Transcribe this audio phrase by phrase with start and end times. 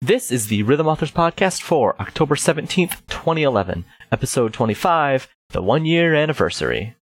[0.00, 6.14] This is the Rhythm Authors Podcast for October 17th, 2011, episode 25, the one year
[6.14, 6.94] anniversary.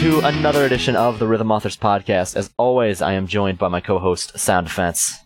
[0.00, 2.34] To another edition of the Rhythm Authors Podcast.
[2.36, 5.18] As always, I am joined by my co-host Sound Defense,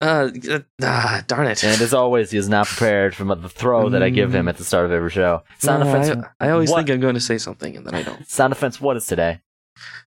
[0.00, 1.62] Uh, uh, ah, darn it.
[1.62, 4.56] and as always, he is not prepared from the throw that I give him at
[4.56, 5.42] the start of every show.
[5.58, 7.94] Sound No, Defense, I, I always what- think I'm going to say something and then
[7.94, 8.26] I don't.
[8.28, 9.40] Sound Defense, what is today?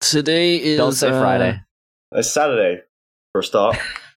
[0.02, 0.78] Today is.
[0.78, 1.62] Don't say uh, Friday.
[2.12, 2.82] It's Saturday
[3.34, 3.80] first off.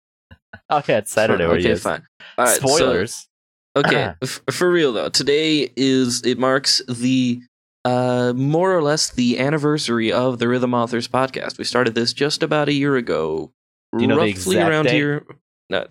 [0.72, 1.46] Okay, it's Saturday.
[1.46, 1.82] where he Okay, is.
[1.82, 2.02] fine.
[2.38, 3.28] All right, so- Spoilers.
[3.76, 7.42] okay, f- for real though, today is it marks the
[7.84, 11.58] uh more or less the anniversary of the Rhythm Authors podcast.
[11.58, 13.52] We started this just about a year ago.
[13.96, 14.94] Do you know the roughly exact around date?
[14.94, 15.26] here.
[15.70, 15.86] No,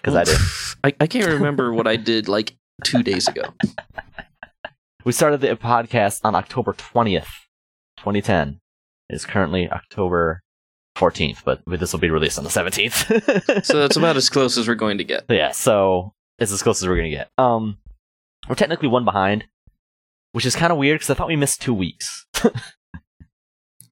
[0.00, 0.38] Because I did.
[0.84, 3.42] I, I can't remember what I did like two days ago.
[5.02, 7.24] We started the podcast on October 20th,
[8.00, 8.60] 2010.
[9.08, 10.42] It is currently October
[10.98, 13.64] 14th, but this will be released on the 17th.
[13.64, 15.24] So that's about as close as we're going to get.
[15.30, 17.30] yeah, so it's as close as we're gonna get.
[17.38, 17.78] Um,
[18.48, 19.44] we're technically one behind,
[20.32, 22.26] which is kind of weird because I thought we missed two weeks.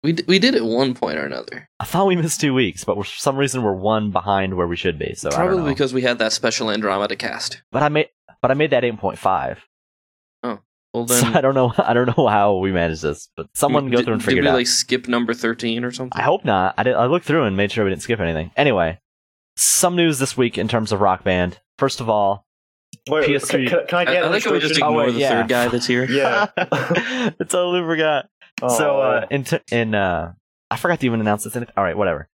[0.03, 1.67] We d- we did at one point or another.
[1.80, 4.75] I thought we missed two weeks, but for some reason we're one behind where we
[4.75, 5.15] should be.
[5.15, 7.61] So Probably because we had that special Andromeda cast.
[7.71, 8.09] but I made,
[8.41, 9.58] but I made that 8.5.
[10.43, 10.59] Oh
[10.93, 11.73] Well So then, I don't know.
[11.77, 14.25] I don't know how we managed this, but someone mm, go did, through and did
[14.27, 14.55] figure we it out.
[14.58, 16.17] like skip number thirteen or something?
[16.17, 16.75] I hope not.
[16.77, 16.93] I did.
[16.95, 18.52] I looked through and made sure we didn't skip anything.
[18.55, 18.99] Anyway,
[19.58, 21.59] some news this week in terms of Rock Band.
[21.80, 22.45] First of all,
[23.09, 24.83] Wait, PS3 can, can, can I I, get I an like how we just instruction?
[24.83, 25.30] Oh, ignore wait, the yeah.
[25.41, 26.05] third guy that's here.
[26.09, 26.47] Yeah.
[26.58, 28.30] I totally forgot.
[28.61, 30.33] Oh, so uh, in t- in uh,
[30.72, 31.55] I forgot to even announce this.
[31.55, 32.27] In- all right, whatever.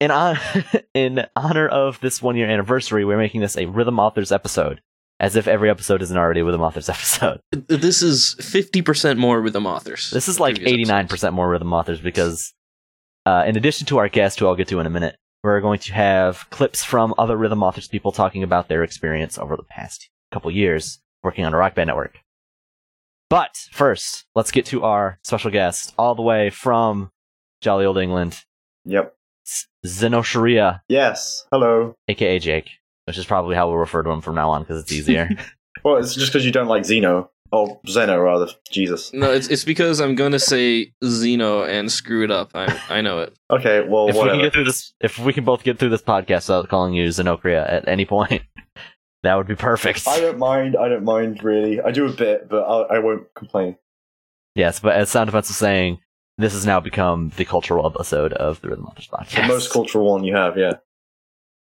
[0.00, 0.38] In on
[0.94, 4.80] in honor of this one year anniversary, we're making this a Rhythm Authors episode,
[5.18, 7.40] as if every episode isn't already a Rhythm Authors episode.
[7.50, 10.10] This is fifty percent more Rhythm authors.
[10.10, 11.10] This is like Previous eighty nine episodes.
[11.20, 12.52] percent more Rhythm Authors because,
[13.24, 15.16] uh, in addition to our guest, who I'll get to in a minute,
[15.54, 19.56] we're going to have clips from other Rhythm Authors people talking about their experience over
[19.56, 22.18] the past couple years working on a Rock Band network.
[23.30, 27.10] But first, let's get to our special guest, all the way from
[27.60, 28.44] jolly old England,
[28.84, 29.14] Yep.
[29.86, 31.46] Zeno Sharia, Yes.
[31.50, 31.94] Hello.
[32.08, 32.70] aka Jake,
[33.06, 35.30] which is probably how we'll refer to him from now on because it's easier.
[35.84, 37.28] Well, it's just because you don't like Xeno.
[37.52, 38.48] Or Zeno, rather.
[38.70, 39.12] Jesus.
[39.12, 42.50] No, it's it's because I'm gonna say Zeno and screw it up.
[42.54, 43.36] I I know it.
[43.50, 46.02] Okay, well, if we can get through this, if we can both get through this
[46.02, 48.42] podcast without calling you Zenokria at any point,
[49.22, 50.06] that would be perfect.
[50.08, 50.76] I don't mind.
[50.76, 51.80] I don't mind, really.
[51.80, 53.76] I do a bit, but I, I won't complain.
[54.54, 56.00] Yes, but as Sound Defense was saying,
[56.38, 59.42] this has now become the cultural episode of the Rhythm Authors podcast.
[59.42, 60.74] The most cultural one you have, yeah.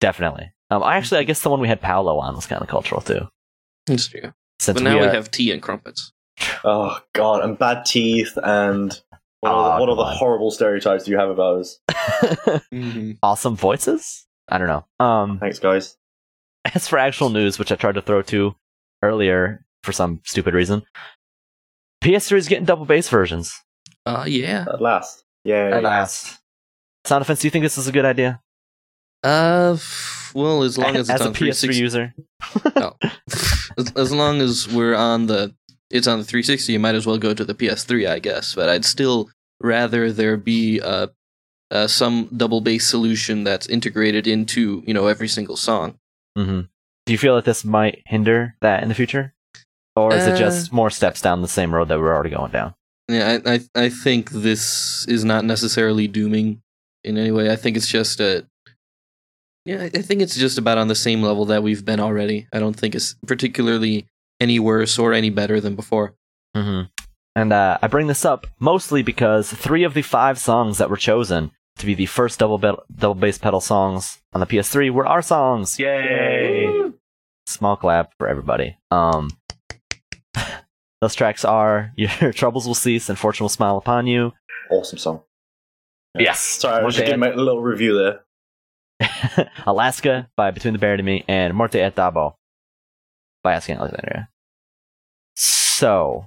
[0.01, 0.53] Definitely.
[0.71, 3.01] Um, I actually, I guess the one we had Paolo on was kind of cultural
[3.01, 3.29] too.
[3.89, 4.33] It's true.
[4.61, 6.13] Since But now we are- have tea and crumpets.
[6.65, 7.43] Oh, God.
[7.43, 8.93] And bad teeth, and.
[9.41, 11.79] What, Ah, are, what are the horrible stereotypes do you have about us?
[12.71, 13.13] Mm-hmm.
[13.23, 14.27] awesome voices.
[14.49, 14.85] I don't know.
[15.05, 15.97] Um, Thanks, guys.
[16.75, 18.55] as for actual news, which I tried to throw to
[19.03, 20.83] earlier for some stupid reason,
[22.05, 23.51] PS3 is getting double bass versions.
[24.05, 24.67] Uh yeah.
[24.71, 25.25] At last.
[25.45, 25.77] Yeah.
[25.77, 26.39] At last.
[27.07, 28.41] Sound Defense, do you think this is a good idea?
[29.25, 32.15] Uh, f- well, as long as it's as a PS3 360, user.
[32.77, 32.95] no.
[33.81, 35.55] as, as long as we're on the,
[35.91, 36.73] it's on the 360.
[36.73, 38.55] You might as well go to the PS3, I guess.
[38.55, 39.29] But I'd still
[39.63, 41.09] rather there be uh,
[41.71, 45.99] uh some double bass solution that's integrated into you know every single song.
[46.37, 46.63] hmm
[47.07, 49.35] Do you feel that this might hinder that in the future?
[49.97, 52.53] Or is it Uh, just more steps down the same road that we're already going
[52.53, 52.75] down?
[53.09, 56.63] Yeah, I, I I think this is not necessarily dooming
[57.05, 57.51] in any way.
[57.51, 58.47] I think it's just a
[59.65, 62.47] yeah, I I think it's just about on the same level that we've been already.
[62.53, 64.07] I don't think it's particularly
[64.41, 66.15] any worse or any better than before.
[66.55, 66.83] hmm
[67.37, 70.97] And uh, I bring this up mostly because three of the five songs that were
[70.97, 75.07] chosen to be the first double be- double bass pedal songs on the PS3 were
[75.07, 75.79] our songs.
[75.79, 76.69] Yay!
[77.47, 78.77] Small clap for everybody.
[78.91, 79.31] Um,
[81.01, 84.33] those tracks are "Your Troubles Will Cease" and "Fortune Will Smile Upon You."
[84.71, 85.23] Awesome song.
[86.19, 86.41] Yes.
[86.41, 88.21] Sorry, I was just giving a little review there.
[89.67, 92.35] Alaska by Between the Buried and Me, and Morte et Dabo
[93.43, 94.29] by Asking Alexandria.
[95.37, 96.27] So,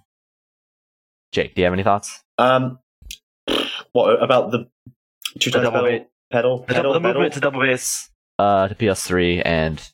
[1.31, 2.23] Jake, do you have any thoughts?
[2.37, 2.79] Um,
[3.91, 4.69] what about the
[5.39, 5.99] two times double pedal?
[5.99, 6.57] ba- Pedal?
[6.59, 6.81] The, Pedal?
[6.83, 7.13] double, the pedal?
[7.13, 8.09] movement to double bass
[8.39, 9.89] uh, to PS3, and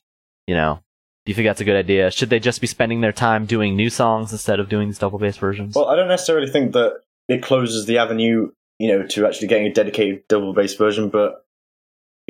[0.46, 0.80] you know
[1.26, 2.10] Do you think that's a good idea?
[2.10, 5.18] Should they just be spending their time doing new songs instead of doing these double
[5.18, 5.74] bass versions?
[5.74, 9.66] Well, I don't necessarily think that it closes the avenue, you know, to actually getting
[9.66, 11.44] a dedicated double bass version, but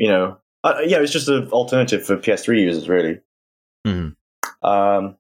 [0.01, 3.21] you know, uh, yeah, it's just an alternative for PS3 users, really.
[3.87, 4.17] Mhm.
[4.63, 5.17] Um,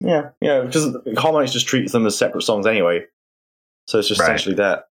[0.00, 3.06] yeah, yeah, because Harmonix just treats them as separate songs anyway,
[3.88, 4.26] so it's just Right.
[4.28, 4.88] essentially that.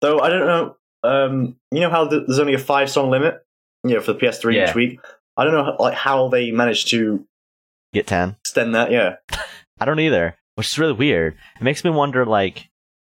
[0.00, 3.44] Though I don't know, um, you know how th- there's only a five song limit,
[3.84, 4.68] you know, for the PS3 Yeah.
[4.68, 5.00] each week.
[5.36, 7.24] I don't know, like how they managed to
[7.92, 8.36] Get 10?
[8.40, 8.90] extend that.
[8.90, 9.16] Yeah,
[9.80, 11.34] I don't either, which is really weird.
[11.56, 12.68] It makes me wonder, like,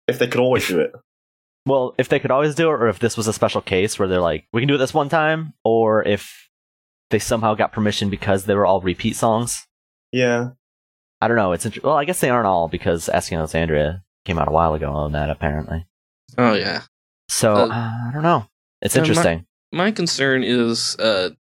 [0.09, 0.93] if they could always do it.
[1.67, 4.09] Well, if they could always do it, or if this was a special case where
[4.09, 6.49] they're like, we can do it this one time, or if
[7.11, 9.67] they somehow got permission because they were all repeat songs.
[10.13, 10.51] Yeah,
[11.21, 11.53] I don't know.
[11.53, 14.75] It's int- well, I guess they aren't all because Asking Alexandria came out a while
[14.75, 15.87] ago on that apparently.
[16.39, 16.83] Oh yeah.
[17.29, 18.47] So Uh, uh, I don't know.
[18.83, 19.47] It's yeah, my- interesting.
[19.73, 21.31] My concern is uh,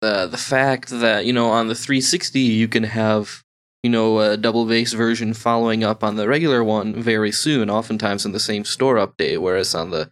[0.00, 3.42] the the fact that you know on the 360 you can have
[3.82, 8.24] you know a double bass version following up on the regular one very soon, oftentimes
[8.26, 9.38] in the same store update.
[9.38, 10.10] Whereas on the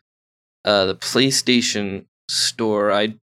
[0.65, 3.15] uh, the PlayStation store, I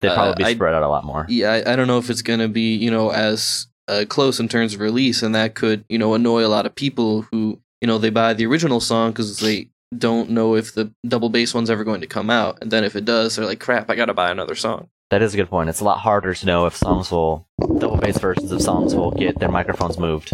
[0.00, 1.26] They'd uh, probably be I- spread out a lot more.
[1.28, 4.48] yeah I, I don't know if it's gonna be you know as uh, close in
[4.48, 7.86] terms of release, and that could you know annoy a lot of people who you
[7.86, 11.68] know they buy the original song because they don't know if the double bass one's
[11.70, 14.14] ever going to come out, and then if it does, they're like, crap, I gotta
[14.14, 14.88] buy another song.
[15.12, 15.68] That is a good point.
[15.68, 19.10] It's a lot harder to know if songs will double bass versions of songs will
[19.10, 20.32] get their microphones moved.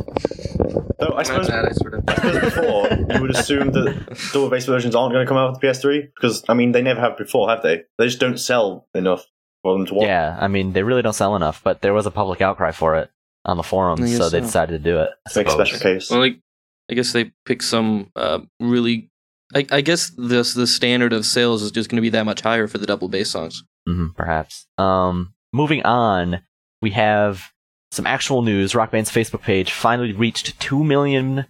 [1.00, 2.06] though I suppose I sort of.
[2.06, 5.60] Because before, you would assume that double bass versions aren't going to come out with
[5.60, 7.82] the PS3 because I mean they never have before, have they?
[7.98, 9.26] They just don't sell enough
[9.62, 10.06] for them to watch.
[10.06, 12.94] Yeah, I mean they really don't sell enough, but there was a public outcry for
[12.94, 13.10] it
[13.44, 15.10] on the forums, guess so they decided to do it.
[15.26, 16.08] I It's a special case.
[16.08, 16.38] Well, like,
[16.88, 19.10] I guess they pick some uh, really.
[19.52, 22.42] I, I guess this the standard of sales is just going to be that much
[22.42, 23.64] higher for the double bass songs.
[23.88, 24.66] Hmm perhaps.
[24.76, 26.42] Um, moving on,
[26.82, 27.52] we have
[27.90, 28.74] some actual news.
[28.74, 31.46] Rock Band's Facebook page finally reached two million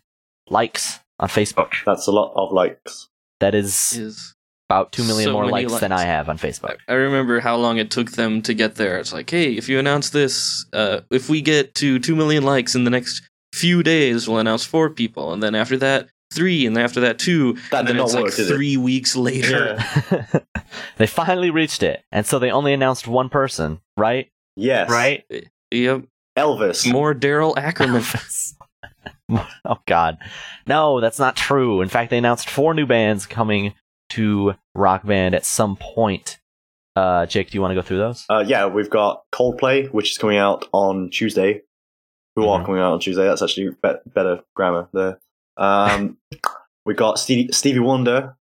[0.49, 1.73] likes on Facebook.
[1.85, 3.08] That's a lot of likes.
[3.40, 4.35] That is Is
[4.69, 5.93] about two million So more many likes, than.
[5.93, 6.76] I have on Facebook.
[6.88, 8.99] I remember how long it took them to get there.
[8.99, 12.75] It's like, hey, if you announce this, uh, if we get to two million likes
[12.75, 16.76] in the next few days, we'll announce four people, and then after that, three, and
[16.76, 18.54] then after that, two, That and did then not it's work, like did it?
[18.54, 19.76] three weeks later.
[20.10, 20.40] Yeah.
[20.96, 24.30] they finally reached it, and so they only announced one person, right?
[24.56, 24.90] Yes.
[24.90, 25.25] Right.
[25.70, 26.04] Yep,
[26.36, 26.90] Elvis.
[26.90, 28.02] more Daryl Ackerman.
[29.64, 30.19] oh God,
[30.66, 31.80] no, that's not true.
[31.82, 33.74] In fact, they announced four new bands coming
[34.10, 36.38] to Rock Band at some point.
[36.96, 38.24] Uh, Jake, do you want to go through those?
[38.28, 41.62] Uh, yeah, we've got Coldplay, which is coming out on Tuesday.
[42.34, 42.66] Who are Mhm.
[42.66, 43.24] coming out on Tuesday?
[43.24, 45.20] That's actually be- better grammar there.
[45.58, 46.16] Um,
[46.87, 48.37] we got Stevie, Stevie Wonder.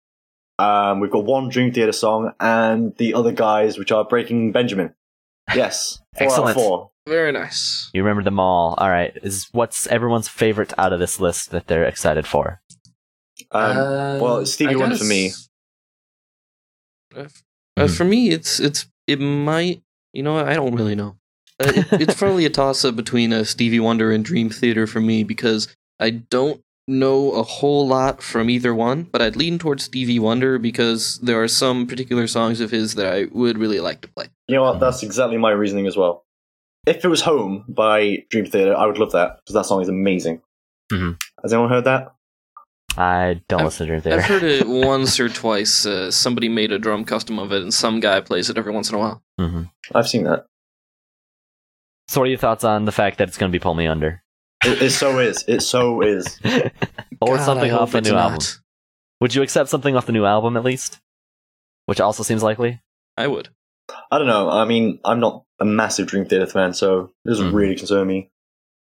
[0.59, 4.94] Um, we've got one Dream Theater song, and the other guys, which are Breaking Benjamin.
[5.53, 6.56] Yes, four out of Excellent.
[6.56, 6.91] four.
[7.07, 7.89] Very nice.
[7.94, 8.73] You remember them all.
[8.77, 9.15] All right.
[9.21, 12.62] Is what's everyone's favorite out of this list that they're excited for?
[13.51, 15.31] Um, Uh, well, Stevie I Wonder guess- for me.
[17.15, 17.44] Uh, f-
[17.77, 17.97] Mhm.
[17.97, 19.81] For me, it's it's it might
[20.13, 21.17] you know I don't really know.
[21.59, 25.00] Uh, it, it's probably a toss up between uh, Stevie Wonder and Dream Theater for
[25.01, 25.67] me because
[26.00, 30.59] I don't know a whole lot from either one, but I'd lean towards Stevie Wonder
[30.59, 34.27] because there are some particular songs of his that I would really like to play.
[34.47, 34.79] You know what?
[34.79, 36.25] That's exactly my reasoning as well.
[36.85, 39.89] If it was Home by Dream Theater, I would love that because that song is
[39.89, 40.41] amazing.
[40.91, 41.17] Mhm.
[41.41, 42.13] Has anyone heard that?
[42.98, 44.19] I don't I've- listen to Dream Theater.
[44.19, 45.86] I've heard it once or twice.
[45.86, 48.89] Uh, somebody made a drum custom of it, and some guy plays it every once
[48.89, 49.24] in a while.
[49.39, 49.63] hmm
[49.95, 50.45] I've seen that.
[52.07, 53.88] So, what are your thoughts on the fact that it's going to be Pull Me
[53.88, 54.21] Under,
[54.65, 55.43] It, it so is.
[55.48, 56.39] It so is.
[57.22, 58.31] or God, something I off the new not.
[58.31, 58.48] album?
[59.22, 61.00] Would you accept something off the new album at least?
[61.86, 62.81] Which also seems likely.
[63.17, 63.50] I would.
[64.12, 64.50] I don't know.
[64.50, 67.53] I mean, I'm not a massive Dream Theater fan, so it doesn't Mhm.
[67.53, 68.29] really concern me.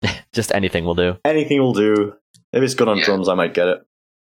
[0.33, 1.17] Just anything will do.
[1.25, 2.15] Anything will do.
[2.53, 3.05] If it's good on Yeah.
[3.05, 3.79] drums, I might get it.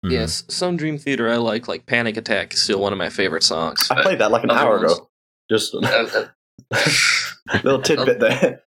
[0.06, 0.12] Mhm.
[0.12, 3.44] Yes, some Dream Theater I like, like Panic Attack, is still one of my favorite
[3.44, 3.88] songs.
[3.92, 5.10] I played that like an hour ones- ago.
[5.50, 6.26] Just a Uh,
[6.72, 6.90] uh,
[7.64, 8.64] little tidbit there.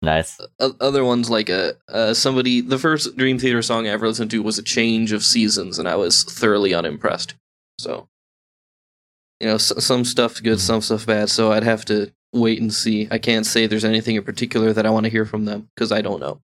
[0.00, 0.38] Nice.
[0.60, 4.30] o- other ones like uh, uh, somebody the first Dream Theater song I ever listened
[4.30, 7.34] to was a change of seasons, and I was thoroughly unimpressed.
[7.80, 8.08] So,
[9.40, 11.30] you know, s- some stuff's good, some stuff bad.
[11.30, 13.08] So I'd have to wait and see.
[13.10, 15.90] I can't say there's anything in particular that I want to hear from them because
[15.90, 16.40] I don't know.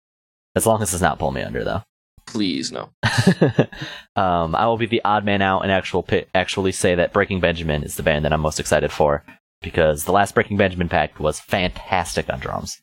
[0.55, 1.83] As long as it's not Pull Me Under, though.
[2.27, 2.89] Please no.
[4.15, 7.81] um, I will be the odd man out and actual actually say that Breaking Benjamin
[7.83, 9.23] is the band that I'm most excited for
[9.61, 12.79] because the last Breaking Benjamin pack was fantastic on drums.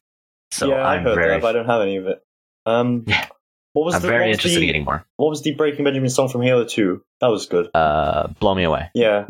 [0.51, 2.23] So yeah, I I'm heard very, that, but I don't have any of it.
[2.65, 3.27] Um, Yeah.
[3.73, 5.05] what was I'm the, very what was interested the, in getting more.
[5.17, 7.03] What was the Breaking Benjamin song from Halo Two?
[7.21, 7.69] That was good.
[7.75, 8.91] Uh, blow me away.
[8.95, 9.27] Yeah.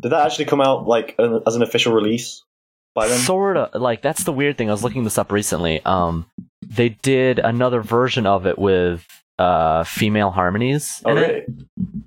[0.00, 2.42] Did that actually come out like an- as an official release
[2.94, 3.18] by then?
[3.18, 3.80] Sort of.
[3.80, 4.68] Like that's the weird thing.
[4.68, 5.84] I was looking this up recently.
[5.84, 6.26] Um,
[6.62, 9.06] they did another version of it with
[9.38, 11.44] uh female harmonies, oh, in it, really?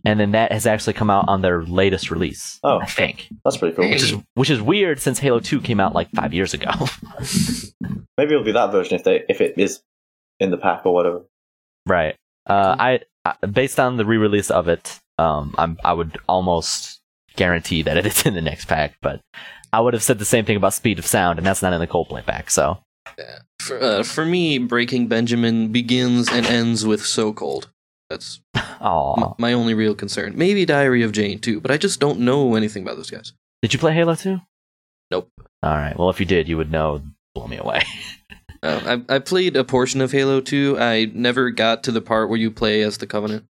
[0.05, 2.59] and then that has actually come out on their latest release.
[2.63, 2.79] Oh.
[2.79, 3.89] I think, That's pretty cool.
[3.89, 6.69] which is which is weird since Halo Two came out like five years ago.
[8.17, 9.81] Maybe it'll be that version if they if it is
[10.39, 11.21] in the pack or whatever.
[11.85, 12.15] right.
[12.47, 16.99] Uh, I, I based on the re-release of it, um, I'm I would almost
[17.35, 19.21] guarantee that it is in the next pack, but
[19.71, 21.79] I would have said the same thing about Speed of Sound, and that's not in
[21.79, 22.49] the Coldplay pack.
[22.49, 22.79] So
[23.59, 27.69] For, uh, for me, Breaking Benjamin begins and ends with So Cold.
[28.09, 30.33] That's m- my only real concern.
[30.35, 33.33] Maybe Diary of Jane too, but I just don't know anything about those guys.
[33.61, 34.39] did you play Halo 2?
[35.11, 35.29] Nope.
[35.63, 35.97] All right.
[35.97, 37.01] Well, if you did, you would know.
[37.35, 37.83] Blow me away.
[38.61, 40.77] Uh, I, I played a portion of Halo 2.
[40.79, 43.45] I never got to the part where you play as the Covenant.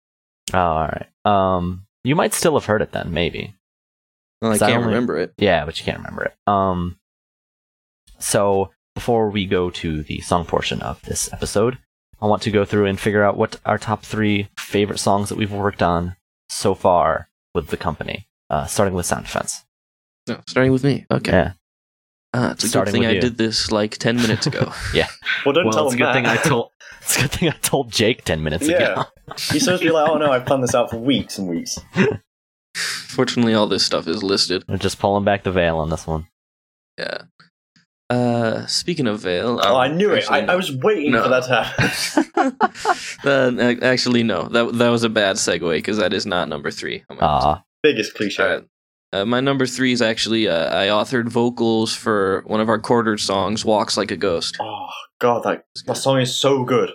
[0.54, 1.08] Oh, all right.
[1.26, 3.56] Um, you might still have heard it then, maybe.
[4.42, 5.34] Well, I can't only- remember it.
[5.38, 6.34] Yeah, but you can't remember it.
[6.48, 6.98] Um,
[8.20, 11.78] so before we go to the song portion of this episode,
[12.22, 15.38] I want to go through and figure out what our top three favorite songs that
[15.38, 16.18] we've worked on
[16.50, 18.28] so far with the company.
[18.50, 19.64] Uh, starting with sound defense.
[20.28, 21.06] No, starting with me.
[21.10, 21.32] Okay.
[21.32, 21.52] Yeah.
[22.34, 23.22] Ah, it's a Starting good thing I you.
[23.22, 24.74] did this like 10 minutes ago.
[24.94, 25.08] Yeah.
[25.46, 26.72] Well, don't well, tell it's a them good thing I told.
[27.02, 28.92] It's a good thing I told Jake ten minutes Yeah.
[28.92, 29.04] ago.
[29.52, 31.80] You're supposed to be like, oh no, I've planned this out for weeks and weeks.
[32.76, 34.66] Fortunately, all this stuff is listed.
[34.68, 36.28] We're just pulling back the veil on this one.
[36.98, 37.22] Yeah.
[38.10, 39.60] Uh, speaking of Veil.
[39.64, 40.30] Oh, um, I knew it.
[40.32, 41.24] I, actually, I was waiting No.
[41.24, 43.60] for that to happen.
[43.60, 44.48] uh, actually, no.
[44.50, 47.04] That that was a bad segue because that is not number three.
[47.10, 47.48] on my list.
[47.48, 48.44] Ah, Biggest cliche.
[48.44, 48.64] Alright.
[49.12, 53.20] Uh, my number three is actually uh, I authored vocals for one of our quartered
[53.20, 54.88] songs, "Walks Like a Ghost." Oh
[55.20, 56.92] god, that that song is so good.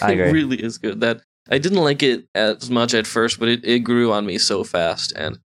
[0.00, 0.28] I agree.
[0.28, 1.00] It really is good.
[1.00, 1.20] That
[1.50, 4.62] I didn't like it as much at first, but it, it grew on me so
[4.64, 5.38] fast, and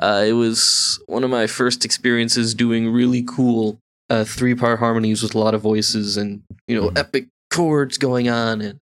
[0.00, 3.78] uh, it was one of my first experiences doing really cool
[4.10, 6.98] uh, three part harmonies with a lot of voices and you know Mhm.
[6.98, 8.78] epic chords going on, and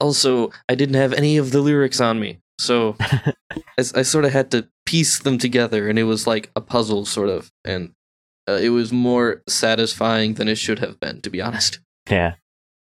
[0.00, 2.96] also I didn't have any of the lyrics on me, so
[3.78, 7.28] I sort of had to piece them together, and it was like a puzzle, sort
[7.28, 7.92] of, and
[8.48, 11.80] uh, it was more satisfying than it should have been, to be honest.
[12.10, 12.34] yeah.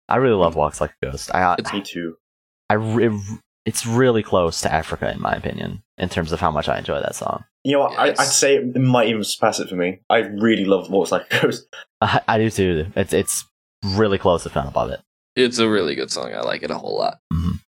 [0.09, 1.33] I really love Walks Like a Ghost.
[1.35, 2.17] I, it's Me too.
[2.69, 2.77] I,
[3.65, 7.01] it's really close to Africa in my opinion in terms of how much I enjoy
[7.01, 7.45] that song.
[7.63, 7.99] You know what?
[7.99, 10.01] I, I'd say it might even surpass it for me.
[10.11, 11.67] I really love Walks Like a Ghost.
[12.01, 12.87] I, I do too.
[12.97, 13.45] It's it's
[13.85, 15.01] really close, if not above it.
[15.37, 16.35] It's a really good song.
[16.35, 17.19] I like it a whole lot.
[17.33, 17.61] Mhm.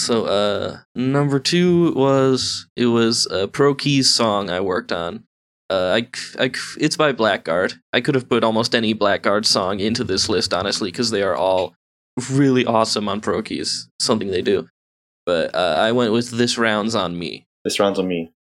[0.00, 5.24] So, uh, number two was it was a Pro Keys song I worked on.
[5.68, 7.74] Uh, I, I, it's by Blackguard.
[7.92, 11.34] I could have put almost any Blackguard song into this list, honestly, because they are
[11.34, 11.74] all
[12.30, 13.88] really awesome on Pro Keys.
[14.00, 14.68] Something they do.
[15.24, 18.32] But uh, I went with "This Round's on Me." This round's on me.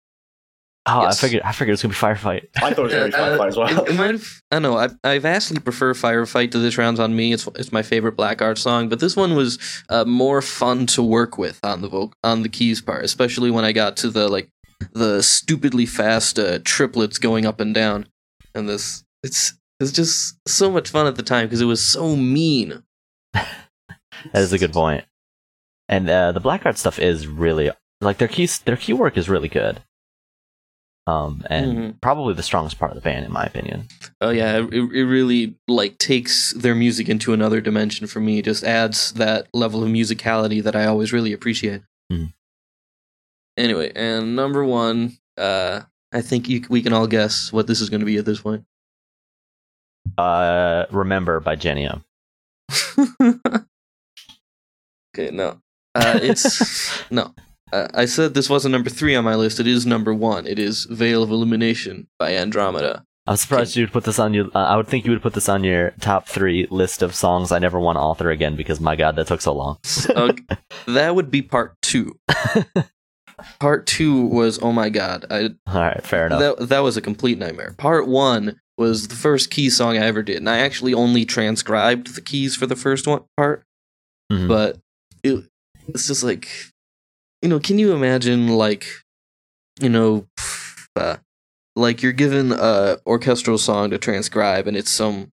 [0.88, 1.18] Oh, Yes.
[1.18, 2.48] I figured I figured it was gonna be Firefight.
[2.58, 3.86] I thought it was going to be Uh, Firefight as well.
[3.86, 4.78] It, it might have, I don't know.
[4.78, 7.34] I, I vastly prefer Firefight to This Round's on Me.
[7.34, 9.58] It's it's my favorite Blackguard song, but this one was
[9.90, 13.66] uh, more fun to work with on the voc- on the keys part, especially when
[13.66, 14.50] I got to the like
[14.94, 18.08] the stupidly fast uh, triplets going up and down,
[18.54, 22.16] and this it's it's just so much fun at the time because it was so
[22.16, 22.84] mean.
[24.34, 25.06] That is a good point.
[25.88, 27.70] And uh, the Art stuff is really
[28.06, 29.82] like their key their key work is really good.
[31.08, 32.02] Um, and Mhm.
[32.02, 33.88] probably the strongest part of the band, in my opinion.
[34.22, 38.40] Oh yeah, it, it really like takes their music into another dimension for me.
[38.40, 41.84] It just adds that level of musicality that I always really appreciate.
[42.12, 42.34] Mhm.
[43.58, 45.82] Anyway, and number one, uh,
[46.12, 48.42] I think you, we can all guess what this is going to be at this
[48.42, 48.66] point.
[50.18, 51.88] Uh, Remember by Jenny
[55.14, 55.62] okay, no,
[55.94, 57.34] uh, it's no.
[57.72, 59.60] Uh, I said this wasn't number three on my list.
[59.60, 60.46] It is number one.
[60.46, 63.04] It is "Veil of Illumination" by Andromeda.
[63.28, 64.46] I'm surprised you would put this on your.
[64.54, 67.52] Uh, I would think you would put this on your top three list of songs
[67.52, 69.78] I never want to author again because my god, that took so long.
[70.10, 70.44] Okay,
[70.88, 72.20] that would be part two.
[73.60, 76.40] part two was oh my god, I All right, fair enough.
[76.40, 77.74] That that was a complete nightmare.
[77.78, 82.14] Part one was the first key song I ever did, and I actually only transcribed
[82.16, 83.64] the keys for the first one part.
[84.32, 84.48] Mhm.
[84.48, 84.78] But
[85.24, 85.46] it,
[85.88, 86.50] it's just like,
[87.42, 88.86] you know, can you imagine like,
[89.80, 90.28] you know,
[90.96, 91.18] uh,
[91.76, 95.32] like you're given a orchestral song to transcribe, and it's some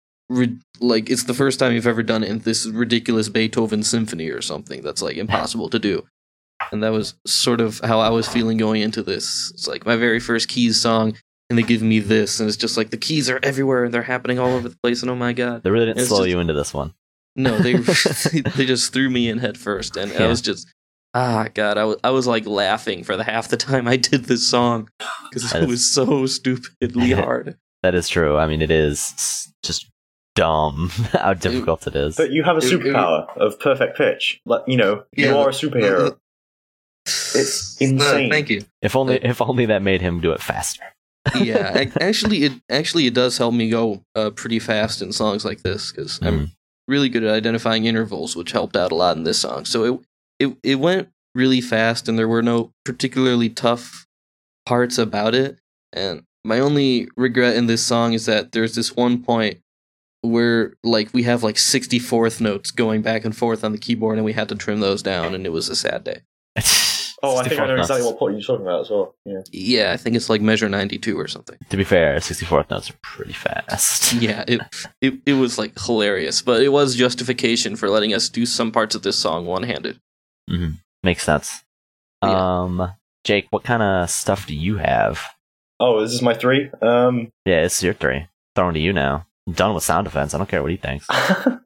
[0.80, 4.42] like it's the first time you've ever done it in this ridiculous Beethoven symphony or
[4.42, 6.06] something that's like impossible to do.
[6.72, 9.52] And that was sort of how I was feeling going into this.
[9.54, 11.16] It's like my very first keys song,
[11.50, 14.04] and they give me this, and it's just like the keys are everywhere and they're
[14.04, 15.64] happening all over the place, and oh my god.
[15.64, 16.94] they really didn't slow just- you into this one.
[17.36, 17.74] No, they
[18.56, 20.68] they just threw me in head first, and I was just
[21.14, 24.26] ah god, I was I was like laughing for the half the time I did
[24.26, 24.90] this song
[25.30, 27.58] because That it is- was so stupidly hard.
[27.84, 28.38] That is true.
[28.38, 29.90] I mean, it is just
[30.36, 32.16] dumb how difficult it is.
[32.16, 34.40] But you have a It- it- superpower of perfect pitch.
[34.46, 35.36] Like you know, you Yeah.
[35.36, 36.18] are a superhero.
[37.06, 38.30] It's insane.
[38.30, 38.64] thank you.
[38.82, 40.84] If only, if only that made him do it faster.
[41.40, 45.62] yeah, actually, it actually it does help me go uh, pretty fast in songs like
[45.62, 46.52] this because I'm Mm.
[46.88, 49.66] really good at identifying intervals, which helped out a lot in this song.
[49.66, 50.00] So it
[50.42, 54.06] it it went really fast, and there were no particularly tough
[54.66, 55.60] parts about it.
[55.94, 59.60] And my only regret in this song is that there's this one point
[60.22, 64.26] where like we have like 64th notes going back and forth on the keyboard, and
[64.26, 66.22] we had to trim those down, and it was a sad day.
[67.24, 68.06] Oh, I think I know 64th exactly notes.
[68.14, 69.16] what point you're talking about as well.
[69.26, 69.42] Yeah.
[69.52, 71.56] Yeah, I think it's like measure 92 or something.
[71.70, 74.14] To be fair, 64th notes are pretty fast.
[74.20, 74.62] yeah, it,
[75.02, 78.96] it it was like hilarious, but it was justification for letting us do some parts
[78.96, 79.62] of this song one
[80.52, 80.78] handed.
[81.04, 81.64] Makes sense.
[82.24, 82.62] Yeah.
[82.62, 82.94] Um,
[83.24, 85.22] Jake, what kind of stuff do you have?
[85.80, 86.70] Oh, this is my three.
[86.82, 88.28] Um, Yeah, it's your three.
[88.56, 89.26] Throwing to you now.
[89.48, 90.34] I'm done with sound defense.
[90.34, 91.10] I don't care what he thinks.
[91.10, 91.58] um,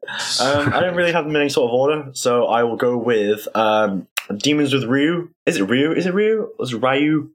[0.72, 3.46] I don't really have them in any sort of order, so I will go with
[3.54, 4.06] um,
[4.38, 5.28] Demons with Ryu.
[5.44, 5.92] Is it Ryu?
[5.92, 6.48] Is it Ryu?
[6.58, 7.30] Was it Ryu?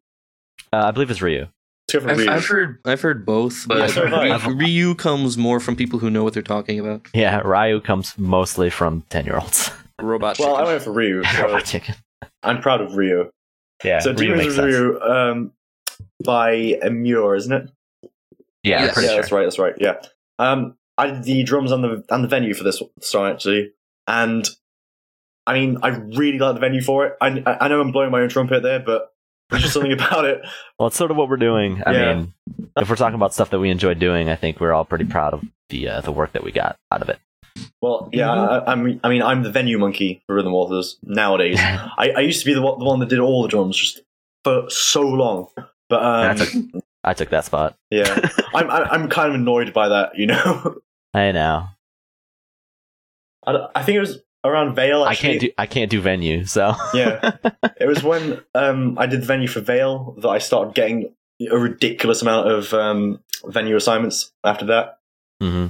[0.73, 1.47] Uh, I believe it's Ryu.
[1.93, 5.37] Let's go for I've, I've heard I've heard both, but so have Ryu, Ryu comes
[5.37, 7.05] more from people who know what they're talking about.
[7.13, 9.71] Yeah, Ryu comes mostly from 10 year olds.
[10.03, 10.37] Robot.
[10.39, 10.71] well, I chicken.
[10.71, 11.23] went for Ryu.
[11.35, 11.95] So Robot chicken.
[12.43, 13.29] I'm proud of Ryu.
[13.83, 14.75] Yeah, so Ryu Demons makes with sense.
[14.75, 15.51] Ryu um,
[16.23, 16.51] by
[16.83, 17.69] Amur, isn't it?
[18.63, 18.93] Yeah, I'm Yes.
[18.93, 19.21] pretty yeah, sure.
[19.21, 19.43] that's right.
[19.43, 19.73] That's right.
[19.79, 19.95] Yeah.
[20.39, 23.71] Um, I did the drums on the on the venue for this song actually,
[24.07, 24.47] and
[25.47, 27.13] I mean, I really like the venue for it.
[27.21, 29.11] I I know I'm blowing my own trumpet there, but
[29.49, 30.41] there's just something about it.
[30.77, 31.81] Well, it's sort of what we're doing.
[31.85, 32.13] I Yeah.
[32.13, 32.33] mean,
[32.77, 35.33] if we're talking about stuff that we enjoy doing, I think we're all pretty proud
[35.33, 37.17] of the uh, the work that we got out of it.
[37.81, 41.57] Well, yeah, I, I mean, I mean, I'm the venue monkey for Rhythm Authors nowadays.
[41.61, 44.01] I, I used to be the one, the one that did all the drums just
[44.43, 45.47] for so long,
[45.89, 46.55] but um, That's
[47.03, 47.77] I took that spot.
[47.89, 50.17] yeah, I'm I, I'm kind of annoyed by that.
[50.17, 50.75] You know,
[51.13, 51.67] I know.
[53.45, 55.03] I, I think it was around Veil.
[55.03, 57.37] I can't do I can't do venue, so Yeah.
[57.79, 61.15] It was when um, I did the venue for Veil that I started getting
[61.49, 64.99] a ridiculous amount of um, venue assignments after that.
[65.39, 65.67] hmm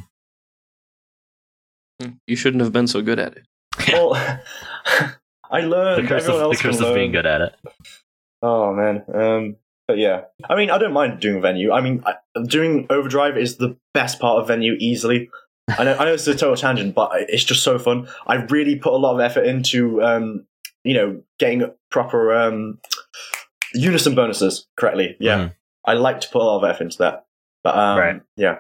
[2.27, 3.45] you shouldn't have been so good at it.
[3.91, 4.13] Well,
[5.51, 6.07] I the learned.
[6.07, 7.55] curse Everyone of, the else curse of being good at it.
[8.41, 9.03] Oh man.
[9.13, 9.55] Um,
[9.87, 11.71] but yeah, I mean, I don't mind doing venue.
[11.71, 15.29] I mean, I, doing overdrive is the best part of venue easily.
[15.67, 18.07] I know, I know it's a total tangent, but it's just so fun.
[18.27, 20.45] I really put a lot of effort into, um,
[20.83, 22.79] you know, getting proper um,
[23.73, 25.15] unison bonuses correctly.
[25.19, 25.55] Yeah, Mhm.
[25.85, 27.25] I like to put a lot of effort into that.
[27.63, 28.21] But um, Right.
[28.37, 28.59] yeah,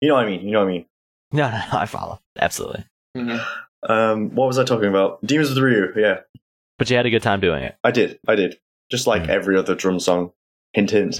[0.00, 0.44] you know what I mean.
[0.46, 0.86] You know what I mean.
[1.38, 2.84] No, no, no, I follow absolutely.
[3.88, 5.24] Um, what was I talking about?
[5.26, 5.92] Demons of the Ryu.
[5.96, 6.20] Yeah,
[6.78, 7.74] But you had a good time doing it.
[7.82, 8.18] I did.
[8.28, 8.58] I did.
[8.90, 9.28] Just like Mhm.
[9.30, 10.32] every other drum song.
[10.74, 11.18] Hint, hint.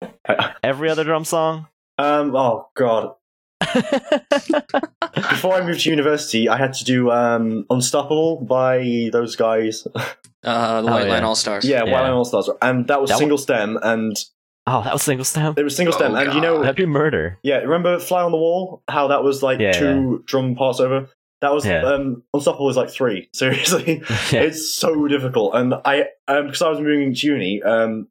[0.62, 1.66] Every other drum song.
[1.98, 2.34] um.
[2.36, 3.14] Oh God.
[5.14, 9.86] Before I moved to university, I had to do um, Unstoppable by those guys.
[10.42, 11.26] Uh, the Oh, White Line yeah.
[11.26, 11.64] All Stars.
[11.64, 11.92] yeah, Yeah.
[11.92, 14.16] Wild All Stars, and that was That single stem, and
[14.66, 15.54] oh, that was single stem.
[15.56, 17.38] it was single stem, Oh, and you know, That'd be murder.
[17.42, 18.82] yeah, remember Fly on the Wall?
[18.88, 21.08] How that was like Yeah, two drum parts over.
[21.40, 21.82] That was Yeah.
[21.84, 23.28] um, Unstoppable was like three.
[23.34, 24.42] Seriously, Yeah.
[24.42, 28.08] it's so difficult, and I um because I was moving to uni, um,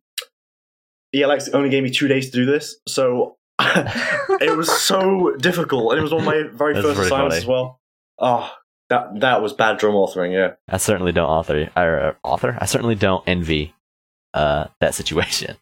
[1.16, 6.00] ELX only gave me two days to do this, so it was so difficult, and
[6.00, 7.44] it was one of my very That's first pretty assignments funny.
[7.44, 7.80] as well.
[8.20, 8.52] Oh,
[8.90, 10.34] that that was bad drum authoring.
[10.34, 12.58] Yeah, I certainly don't author or uh, author.
[12.60, 13.74] I certainly don't envy
[14.34, 15.58] uh, that situation.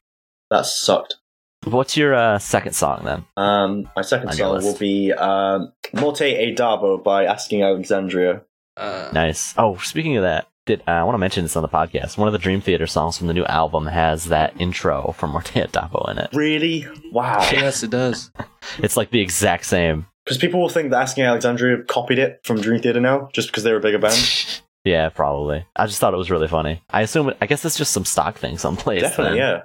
[0.52, 1.16] That sucked.
[1.64, 3.26] What's your uh, second song then?
[3.38, 4.66] Um, my second song list.
[4.68, 8.42] will be um, Morte e Dabo by Asking Alexandria.
[8.76, 9.54] Uh, Nice.
[9.58, 12.18] Oh, speaking of that, did uh, I want to mention this on the podcast?
[12.18, 15.56] One of the Dream Theater songs from the new album has that intro from Morte
[15.56, 16.30] et Dabo in it.
[16.34, 16.86] Really?
[17.12, 17.40] Wow.
[17.52, 18.32] yes, it does.
[18.78, 20.06] It's like the exact same.
[20.24, 23.64] Because people will think that Asking Alexandria copied it from Dream Theater now, just because
[23.64, 24.16] they're a bigger band.
[24.84, 25.64] Yeah, probably.
[25.76, 26.82] I just thought it was really funny.
[26.90, 27.30] I assume.
[27.30, 29.02] It, I guess it's just some stock thing someplace.
[29.04, 29.48] Definitely, then.
[29.58, 29.62] yeah.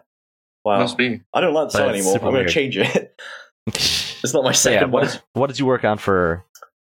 [0.67, 0.81] Wow.
[0.81, 1.21] Must be.
[1.33, 2.15] I don't like the But song anymore.
[2.17, 3.21] I'm going to change it.
[3.67, 4.93] it's not my So, second yeah.
[4.93, 5.13] What one.
[5.13, 6.45] did, what did you work on for?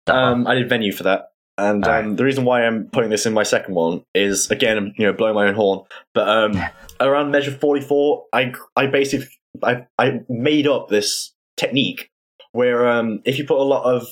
[0.07, 2.17] Um, I did venue for that, and um, Alright.
[2.17, 5.35] the reason why I'm putting this in my second one is again, you know, blowing
[5.35, 5.81] my own horn.
[6.15, 6.59] But um,
[6.99, 9.27] around measure 44, I I basically
[9.61, 12.09] I I made up this technique
[12.53, 14.07] where um, if you put a lot of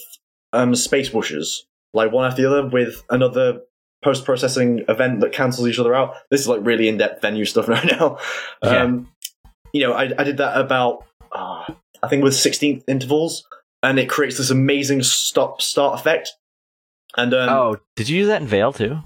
[0.53, 3.61] um space bushes, like one after the other, with another
[4.05, 6.13] post processing event that cancels each other out.
[6.29, 8.19] This is like really in depth venue stuff right now.
[8.63, 8.83] Yeah.
[8.83, 9.09] Um,
[9.75, 11.65] you know, I I did that about uh,
[12.01, 13.45] I think with 16th intervals
[13.83, 16.31] and it creates this amazing stop start effect.
[17.17, 18.99] And um, oh, did you use that in Veil too?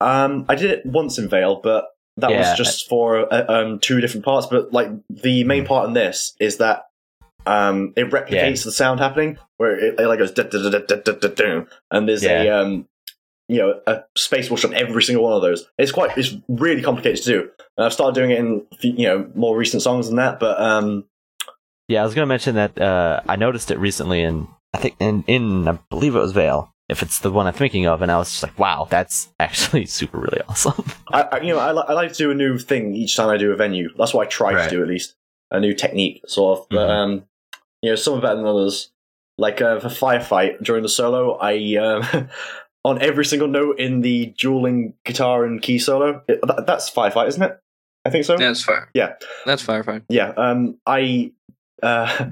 [0.00, 1.86] um, I did it once in Veil, but
[2.16, 2.38] that Yeah.
[2.38, 4.46] was just for uh, um, two different parts.
[4.48, 5.68] But like the main Hmm.
[5.68, 6.86] part in this is that
[7.46, 10.32] um, it replicates the sound happening where it, it like goes
[11.90, 12.88] and there's a um,
[13.48, 15.66] you know a space wash on every single one of those.
[15.78, 19.30] It's quite it's really complicated to do, and I've started doing it in you know
[19.34, 20.38] more recent songs than that.
[20.40, 21.04] But um,
[21.88, 25.24] Yeah, I was gonna mention that uh, I noticed it recently, in I think in
[25.26, 28.18] in I believe it was Veil, if it's the one I'm thinking of, and I
[28.18, 30.84] was just like, wow, that's actually super really awesome.
[31.12, 33.28] I, I you know I, li- I like to do a new thing each time
[33.30, 33.88] I do a venue.
[33.96, 34.64] That's what I try Right.
[34.68, 35.14] to do at least
[35.50, 36.66] a new technique sort of.
[36.68, 36.90] But Mhm.
[36.90, 37.24] um,
[37.80, 38.90] you know some are better than others.
[39.40, 42.28] Like uh, for firefight during the solo, I um,
[42.84, 46.22] on every single note in the dueling guitar and key solo.
[46.28, 47.58] It, that, that's firefight, isn't it?
[48.04, 48.34] I think so.
[48.38, 48.88] Yeah, that's fire.
[48.94, 49.14] Yeah.
[49.44, 50.04] That's firefight.
[50.08, 50.28] Yeah.
[50.36, 51.32] Um, I
[51.82, 52.30] uh,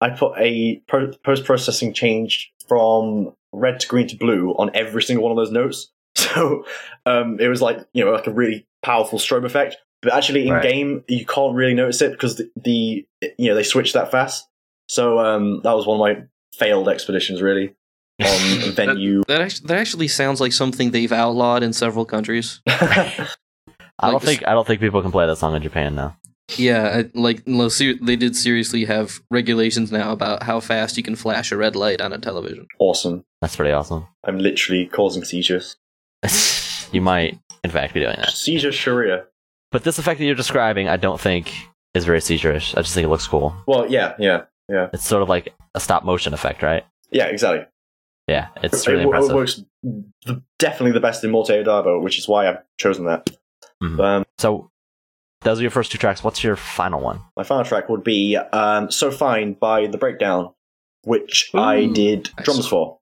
[0.00, 5.02] I put a pro- post processing change from red to green to blue on every
[5.02, 5.90] single one of those notes.
[6.16, 6.64] So
[7.06, 9.76] um, it was like you know like a really powerful strobe effect.
[10.00, 10.62] But actually, in Right.
[10.62, 13.06] game, you can't really notice it because the, the
[13.38, 14.46] you know they switch that fast.
[14.88, 17.74] So um, that was one of my failed expeditions, really,
[18.22, 18.28] Um,
[18.62, 19.22] on venue.
[19.28, 22.60] That actually, that actually sounds like something they've outlawed in several countries.
[22.66, 26.16] I don't think I don't think people can play that song in Japan now.
[26.56, 31.02] Yeah, I, like no, ser- they did seriously have regulations now about how fast you
[31.02, 32.66] can flash a red light on a television.
[32.78, 33.24] awesome.
[33.40, 34.06] That's pretty awesome.
[34.24, 35.76] I'm literally causing seizures.
[36.92, 38.30] you might, in fact, be doing that.
[38.30, 39.24] Seizure Sharia.
[39.72, 41.52] But this effect that you're describing, I don't think
[41.94, 42.74] is very seizure-ish.
[42.76, 43.54] I just think it looks cool.
[43.66, 46.84] Well, yeah, yeah, yeah, It's sort of like a stop motion effect, right?
[47.10, 47.66] yeah, exactly.
[48.26, 49.34] Yeah, it's really it impressive.
[49.34, 53.28] works the, definitely the best in Morte et Dabo, which is why I've chosen that.
[53.82, 54.00] Mhm.
[54.00, 54.70] Um, So,
[55.42, 56.24] those are your first two tracks.
[56.24, 57.20] What's your final one?
[57.36, 60.54] my final track would be um, "So Fine" by The Breakdown,
[61.04, 62.44] which I did nice.
[62.46, 62.98] drums for.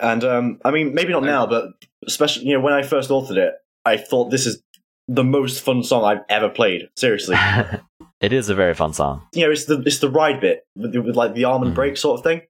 [0.00, 1.68] And um, I mean, maybe not now, but
[2.06, 4.60] especially you know when I first authored it, I thought this is
[5.06, 6.88] the most fun song I've ever played.
[6.96, 7.36] Seriously,
[8.20, 9.22] it is a very fun song.
[9.32, 11.76] you know, it's the it's the ride bit with, with like the arm and Mhm.
[11.76, 12.42] brake sort of thing.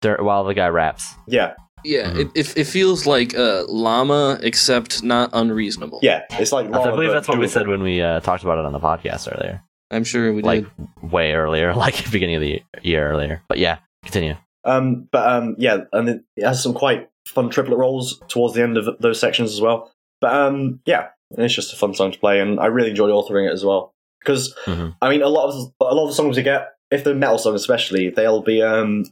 [0.00, 1.04] Dur- While the guy raps.
[1.26, 2.18] Yeah, Yeah, Mhm.
[2.20, 6.00] it, it it feels like uh, llama, except not unreasonable.
[6.02, 6.66] yeah, it's like.
[6.66, 9.28] I believe that's what we said when we uh, talked about it on the podcast
[9.32, 9.62] earlier.
[9.90, 10.64] I'm sure we Like
[11.02, 11.12] did.
[11.12, 13.42] way earlier, like beginning of the year earlier.
[13.48, 14.36] But yeah, continue.
[14.64, 18.62] Um, but um, yeah, and it it has some quite fun triplet rolls towards the
[18.62, 19.90] end of those sections as well.
[20.20, 23.48] But um, yeah, it's just a fun song to play, and I really enjoyed authoring
[23.48, 23.92] it as well.
[24.20, 24.94] Because Mhm.
[25.00, 27.38] I mean, a lot of a lot of the songs you get, if they're metal
[27.38, 29.04] songs especially, they'll be um,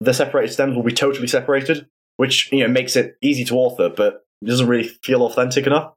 [0.00, 1.86] the separated stems will be totally separated,
[2.16, 5.92] which you know makes it easy to author, but doesn't really feel authentic enough.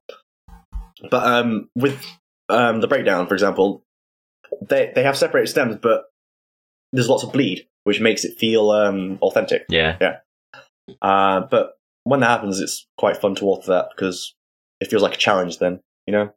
[1.09, 2.03] But um, with
[2.49, 3.83] um, the breakdown, for example,
[4.61, 6.05] they they have separated stems, but
[6.91, 9.65] there's lots of bleed, which makes it feel um, authentic.
[9.99, 10.17] Yeah.
[11.01, 14.35] Uh, but when that happens, it's quite fun to author that because
[14.81, 15.59] it feels like a challenge.
[15.59, 16.33] Then you know,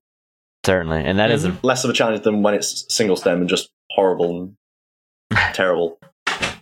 [0.66, 1.04] Certainly.
[1.04, 3.70] And that is a less of a challenge than when it's single stem and just
[3.92, 4.56] horrible
[5.30, 6.00] and terrible.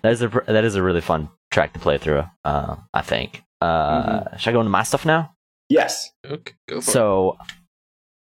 [0.05, 2.25] That is a that is a really fun track to play through.
[2.45, 3.43] Uh, I think.
[3.63, 5.35] Uh, Should I go into my stuff now?
[5.71, 6.93] Yes, Okay, go for it.
[6.93, 7.39] So,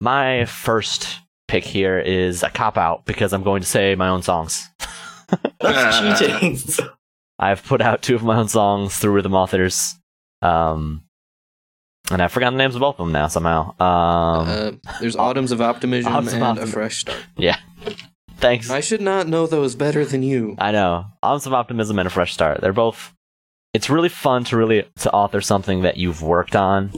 [0.01, 1.07] my first
[1.47, 4.67] pick here is a cop out because I'm going to say my own songs.
[5.61, 6.59] that's cheating.
[7.39, 9.95] I've put out two of my own songs through Rhythm Authors,
[10.41, 11.05] um,
[12.11, 13.69] and I've forgotten the names of both of them now somehow.
[13.79, 16.69] Um, uh, there's Autumns of Optimism Autumns of and Optimism.
[16.69, 17.17] A Fresh Start.
[18.39, 18.69] Thanks.
[18.69, 20.55] I should not know those better than you.
[20.59, 21.05] I know.
[21.23, 22.61] Ounce of Optimism and a Fresh Start.
[22.61, 23.13] They're both.
[23.73, 26.91] It's really fun to really to author something that you've worked on,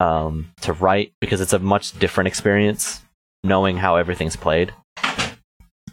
[0.00, 3.02] um, to write because it's a much different experience
[3.44, 4.72] knowing how everything's played.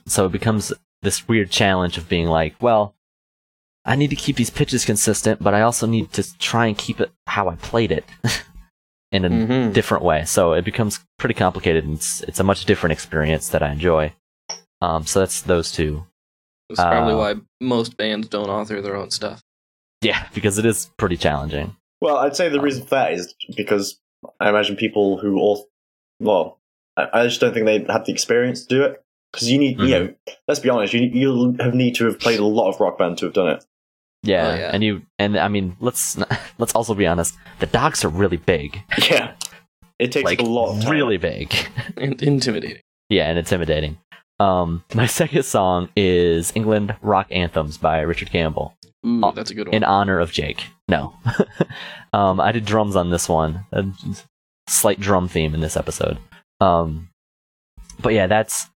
[0.07, 0.71] So it becomes
[1.01, 2.95] this weird challenge of being like, well,
[3.85, 6.99] I need to keep these pitches consistent, but I also need to try and keep
[6.99, 8.05] it how I played it
[9.11, 9.73] in a Mhm.
[9.73, 10.25] different way.
[10.25, 14.13] So it becomes pretty complicated, and it's it's a much different experience that I enjoy.
[14.81, 16.05] Um, so that's those two.
[16.69, 19.41] That's probably Uh, why most bands don't author their own stuff.
[20.01, 21.75] Yeah, because it is pretty challenging.
[22.01, 23.99] Well, I'd say the reason for that is because
[24.39, 25.67] I imagine people who all
[26.19, 26.59] well,
[26.97, 29.01] I, I just don't think they had the experience to do it.
[29.33, 30.13] Because you need, you know,
[30.47, 33.17] let's be honest, you you have need to have played a lot of rock band
[33.19, 33.65] to have done it.
[34.23, 34.71] Yeah, Oh, yeah.
[34.73, 36.17] and you and I mean, let's
[36.57, 37.35] let's also be honest.
[37.59, 39.33] The dogs are really big, Yeah,
[39.99, 40.91] it takes like a lot of time.
[40.91, 41.53] really big.
[41.97, 42.81] And intimidating.
[43.09, 43.97] yeah, and intimidating.
[44.39, 49.55] Um, my second song is England Rock Anthems by Richard Campbell Ooh, Oh, that's a
[49.55, 49.75] good one.
[49.75, 50.65] in honor of Jake.
[50.87, 51.13] No,
[52.13, 53.65] um, I did drums on this one.
[53.71, 53.85] A
[54.67, 56.17] slight drum theme in this episode.
[56.61, 57.09] Um,
[57.99, 58.67] but yeah, that's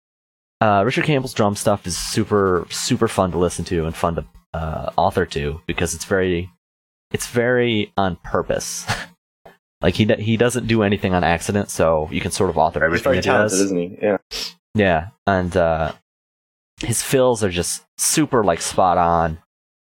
[0.61, 4.25] uh, Richard Campbell's drum stuff is super super fun to listen to and fun to
[4.55, 6.51] uh, author to because it's very
[7.13, 8.87] it's very on purpose.
[9.83, 12.85] like he he doesn't do anything on accident, so you can sort of author He's
[12.87, 13.61] everything very that he talented, does.
[13.61, 13.99] isn't he?
[14.01, 14.19] Yeah.
[14.79, 15.93] Yeah, and uh,
[16.81, 19.39] his fills are just super like spot on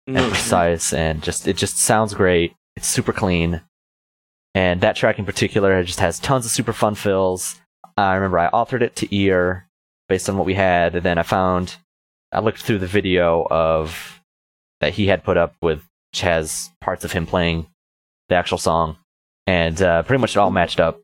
[0.07, 0.29] and Mhm.
[0.29, 2.55] precise, and just it just sounds great.
[2.75, 3.61] It's super clean,
[4.55, 7.59] and that track in particular just has tons of super fun fills.
[7.95, 9.67] I remember I authored it to ear
[10.09, 11.77] based on what we had, and then I found
[12.31, 14.21] I looked through the video of
[14.81, 15.83] that he had put up with
[16.13, 17.67] which has parts of him playing
[18.29, 18.97] the actual song,
[19.45, 20.99] and uh, pretty much it all matched up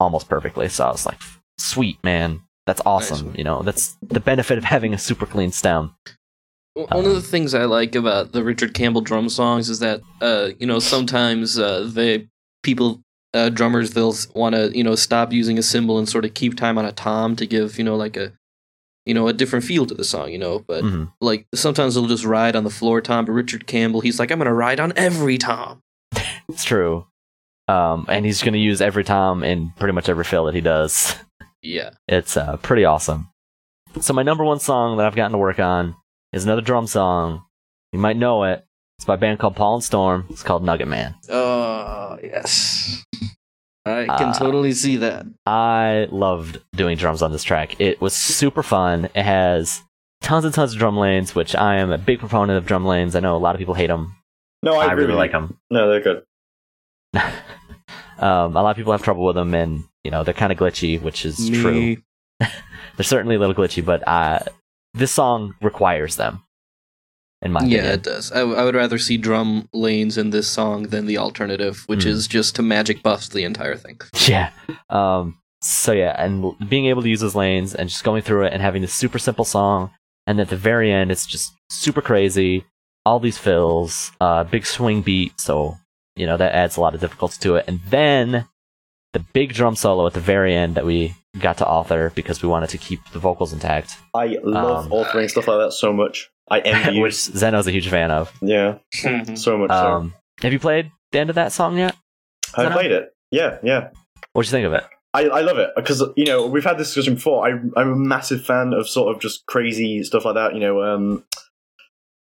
[0.00, 0.68] almost perfectly.
[0.68, 1.20] So I was like,
[1.58, 3.38] "Sweet man, that's awesome!" Nice.
[3.38, 5.94] You know, that's the benefit of having a super clean stem.
[6.74, 10.50] One of the things I like about the Richard Campbell drum songs is that, uh,
[10.58, 12.28] you know, sometimes uh, they
[12.62, 13.00] people,
[13.32, 16.54] uh, drummers, they'll want to, you know, stop using a cymbal and sort of keep
[16.54, 18.32] time on a tom to give, you know, like a,
[19.06, 20.58] you know, a different feel to the song, you know.
[20.58, 21.12] But Mhm.
[21.22, 23.24] like sometimes they'll just ride on the floor tom.
[23.24, 25.80] But Richard Campbell, he's like, I'm gonna ride on every tom.
[26.48, 27.06] It's true.
[27.68, 30.60] Um, and he's going to use every tom in pretty much every fill that he
[30.60, 31.16] does.
[31.66, 31.90] Yeah.
[32.08, 33.28] It's uh, pretty awesome.
[34.00, 35.96] So my number one song that I've gotten to work on
[36.32, 37.42] is another drum song.
[37.92, 38.64] You might know it.
[38.98, 40.26] It's by a band called Paul and Storm.
[40.30, 41.14] It's called Nugget Man.
[41.28, 43.04] Oh yes,
[43.84, 45.26] I can Uh, totally see that.
[45.46, 47.78] I loved doing drums on this track.
[47.80, 49.08] It was super fun.
[49.14, 49.82] It has
[50.22, 53.14] tons and tons of drum lanes, which I am a big proponent of drum lanes.
[53.14, 54.14] I know a lot of people hate them.
[54.62, 55.58] No, I, I really like them.
[55.70, 56.22] No, they're good.
[58.18, 60.58] um, a lot of people have trouble with them, and you know they're kind of
[60.58, 61.96] glitchy, which is true.
[62.96, 64.38] They're certainly a little glitchy, but uh,
[64.94, 66.42] this song requires them.
[67.42, 67.94] In my Yeah, opinion.
[67.94, 68.32] it does.
[68.32, 72.04] I, w- I would rather see drum lanes in this song than the alternative, which
[72.04, 72.06] Mm.
[72.08, 74.00] is just to magic buff the entire thing.
[74.26, 74.50] Yeah.
[74.88, 78.52] Um, so yeah, and being able to use those lanes and just going through it
[78.54, 79.90] and having this super simple song,
[80.26, 82.64] and at the very end, it's just super crazy.
[83.04, 85.76] All these fills, uh, big swing beat, so
[86.16, 87.64] you know that adds a lot of difficulty to it.
[87.68, 88.46] And then
[89.12, 92.48] the big drum solo at the very end that we got to author because we
[92.48, 96.30] wanted to keep the vocals intact, I love Um, altering stuff like that so much.
[96.50, 97.02] I envy you.
[97.02, 98.32] which Zeno's a huge fan of.
[98.42, 99.74] yeah, so much so.
[99.74, 101.94] Um, have you played the end of that song yet?
[102.56, 102.74] I Zeno?
[102.74, 103.10] played it.
[103.30, 103.88] Yeah, yeah.
[104.32, 104.84] What'd you think of it?
[105.14, 107.46] I, I love it because you know we've had this discussion before.
[107.46, 110.52] I, I'm a massive fan of sort of just crazy stuff like that.
[110.54, 111.24] You know, um,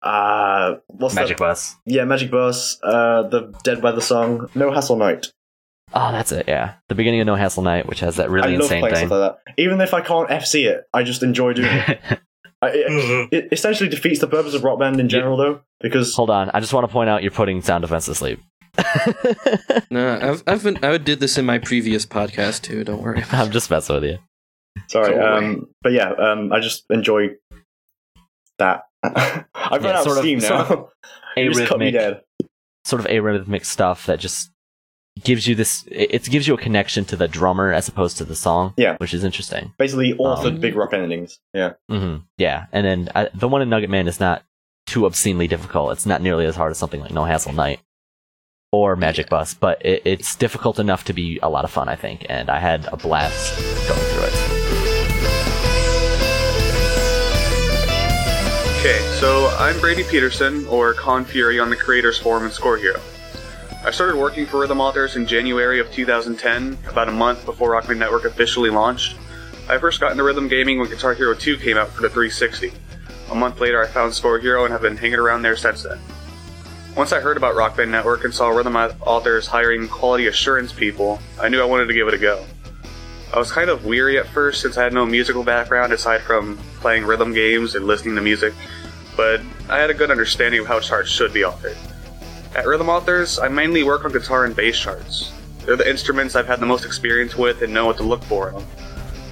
[0.02, 1.44] uh, what's Magic that?
[1.44, 1.76] Bus.
[1.86, 2.78] Yeah, Magic Bus.
[2.82, 4.48] Uh, the Dead Weather song.
[4.54, 5.32] No Hassle Night.
[5.94, 6.46] Oh, that's it.
[6.48, 8.94] Yeah, the beginning of No Hassle Night, which has that really I love insane playing
[8.94, 9.06] thing.
[9.06, 9.54] stuff like that.
[9.62, 12.00] Even if I can't FC it, I just enjoy doing it.
[12.62, 13.28] I, it.
[13.32, 16.60] It essentially defeats the purpose of Rock Band in general, though, because Hold on, I
[16.60, 18.40] just want to point out you're putting sound defense to sleep.
[19.90, 22.84] No, I've I've been I did this in my previous podcast too.
[22.84, 23.24] Don't worry.
[23.32, 24.18] I'm just messing with you.
[24.88, 27.30] sorry, um, but yeah, um, I just enjoy
[28.58, 28.82] that.
[29.02, 30.74] I've run Yeah, out sort of of- steam sort now.
[31.66, 32.20] cut me Arrhythmic, dead.
[32.84, 34.50] sort of arrhythmic stuff that just
[35.22, 35.84] gives you this.
[35.90, 38.74] It, gives you a connection to the drummer as opposed to the song.
[38.76, 38.96] Yeah.
[38.98, 39.72] which is interesting.
[39.78, 41.38] Basically, all Um, big rock endings.
[41.54, 41.74] Yeah.
[41.90, 44.42] Mm-hmm, Yeah, and then I, the one in Nugget Man is not
[44.86, 45.92] too obscenely difficult.
[45.92, 47.80] It's not nearly as hard as something like No Hassle Night
[48.72, 51.96] or Magic Bus, but it, it's difficult enough to be a lot of fun, I
[51.96, 52.24] think.
[52.28, 53.58] And I had a blast
[53.88, 54.47] going through it.
[58.78, 63.00] Okay, so I'm Brady Peterson, or Con Fury on the Creators Forum and Score Hero.
[63.84, 67.88] I started working for Rhythm Authors in January of 2010, about a month before Rock
[67.88, 69.16] Band Network officially launched.
[69.68, 72.70] I first got into rhythm gaming when Guitar Hero 2 came out for the 360.
[73.32, 75.98] A month later, I found Score Hero and have been hanging around there since then.
[76.96, 81.18] Once I heard about Rock Band Network and saw Rhythm Authors hiring quality assurance people,
[81.40, 82.44] I knew I wanted to give it a go.
[83.32, 86.56] I was kind of weary at first since I had no musical background aside from
[86.80, 88.54] playing rhythm games and listening to music,
[89.18, 91.76] but I had a good understanding of how charts should be authored.
[92.56, 95.30] At Rhythm Authors, I mainly work on guitar and bass charts.
[95.60, 98.50] They're the instruments I've had the most experience with and know what to look for
[98.50, 98.64] in.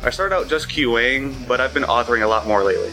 [0.04, 2.92] I started out just QAing, but I've been authoring a lot more lately.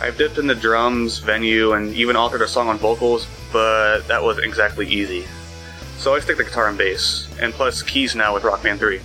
[0.00, 4.46] I've dipped into drums, venue, and even authored a song on vocals, but that wasn't
[4.46, 5.26] exactly easy.
[5.96, 9.00] So I stick to guitar and bass, and plus keys now with Rock Band 3.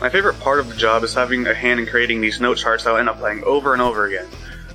[0.00, 2.84] My favorite part of the job is having a hand in creating these note charts
[2.84, 4.28] that I'll end up playing over and over again.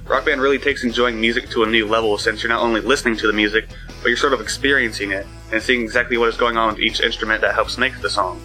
[0.05, 3.15] Rock Band really takes enjoying music to a new level since you're not only listening
[3.17, 3.69] to the music,
[4.01, 6.99] but you're sort of experiencing it and seeing exactly what is going on with each
[6.99, 8.41] instrument that helps make the song.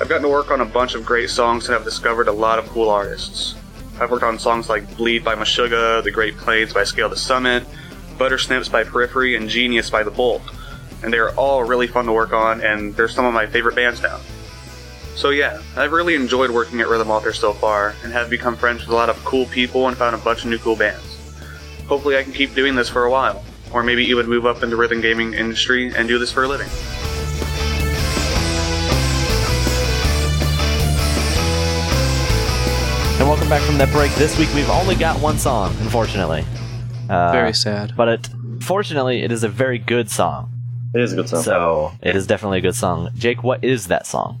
[0.00, 2.58] I've gotten to work on a bunch of great songs and have discovered a lot
[2.58, 3.54] of cool artists.
[4.00, 7.64] I've worked on songs like Bleed by Meshuggah, The Great Plains by Scale the Summit,
[8.18, 10.42] Butter Snips by Periphery, and Genius by The Bolt.
[11.04, 13.76] And they are all really fun to work on, and they're some of my favorite
[13.76, 14.18] bands now.
[15.18, 18.82] So yeah, I've really enjoyed working at Rhythm Author so far, and have become friends
[18.82, 21.02] with a lot of cool people and found a bunch of new cool bands.
[21.88, 24.70] Hopefully I can keep doing this for a while, or maybe even move up in
[24.70, 26.68] the rhythm gaming industry and do this for a living.
[33.18, 34.14] And welcome back from that break.
[34.14, 36.44] This week we've only got one song, unfortunately.
[37.10, 37.92] Uh, Very sad.
[37.96, 38.28] But it,
[38.60, 40.52] fortunately, it is a very good song.
[40.94, 41.42] It is a good song.
[41.42, 43.10] So it is definitely a good song.
[43.16, 44.40] Jake, what is that song?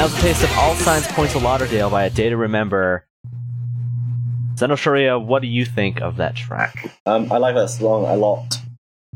[0.00, 3.04] never the Now's taste of All Signs points to Lauderdale by A Day to Remember.
[4.56, 6.90] Zeno Sharia, what do you think of that track?
[7.04, 8.56] Um, I like that song a lot.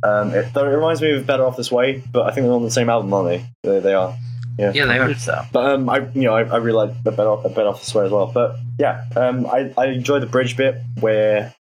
[0.03, 2.53] Um, it, though it reminds me of Better Off This Way, but I think they're
[2.53, 3.47] on the same album, aren't they?
[3.63, 4.15] They, they are.
[4.59, 5.05] yeah, yeah, they are.
[5.05, 5.43] believe so.
[5.53, 7.95] But um, I you know I, I really like the Better Off, Better Off This
[7.95, 8.31] Way as well.
[8.33, 11.55] But yeah, um, I I enjoy the bridge bit where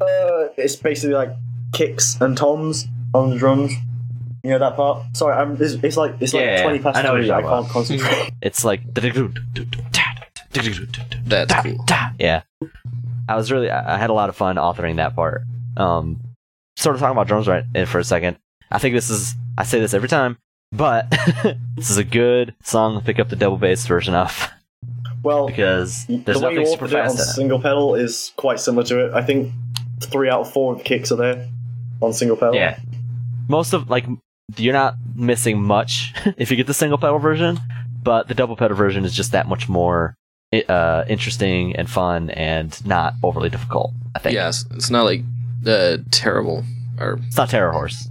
[0.00, 1.30] uh, it's basically like
[1.72, 3.72] kicks and toms on the drums.
[4.42, 5.16] You know that part?
[5.16, 7.26] Sorry, I'm, it's, it's like it's like Yeah, twenty past I know what three.
[7.26, 8.30] you're I talking can't concentrate.
[8.42, 8.80] It's like
[11.24, 11.84] That's cool.
[12.18, 12.42] yeah.
[13.28, 15.42] I was really I I had a lot of fun authoring that part.
[15.76, 16.20] Um,
[16.76, 18.38] sort of talking about drums right in for a second.
[18.70, 20.38] I think this is I say this every time,
[20.72, 21.10] but
[21.76, 24.48] this is a good song to pick up the double bass version of
[25.22, 27.34] well, because the way you nothing super authored it on fast in it.
[27.34, 29.12] single pedal is quite similar to it.
[29.14, 29.52] I think
[30.00, 31.46] three out of four of the kicks are there
[32.00, 32.54] on single pedal.
[32.54, 32.78] Yeah.
[33.48, 34.06] Most of like
[34.56, 37.58] you're not missing much if you get the single pedal version,
[38.02, 40.14] but the double pedal version is just that much more
[40.68, 43.92] uh, interesting and fun and not overly difficult.
[44.14, 44.34] I think.
[44.34, 45.22] Yes, it's not like
[45.66, 46.64] uh, terrible
[46.98, 48.08] or It's not Terror Horse.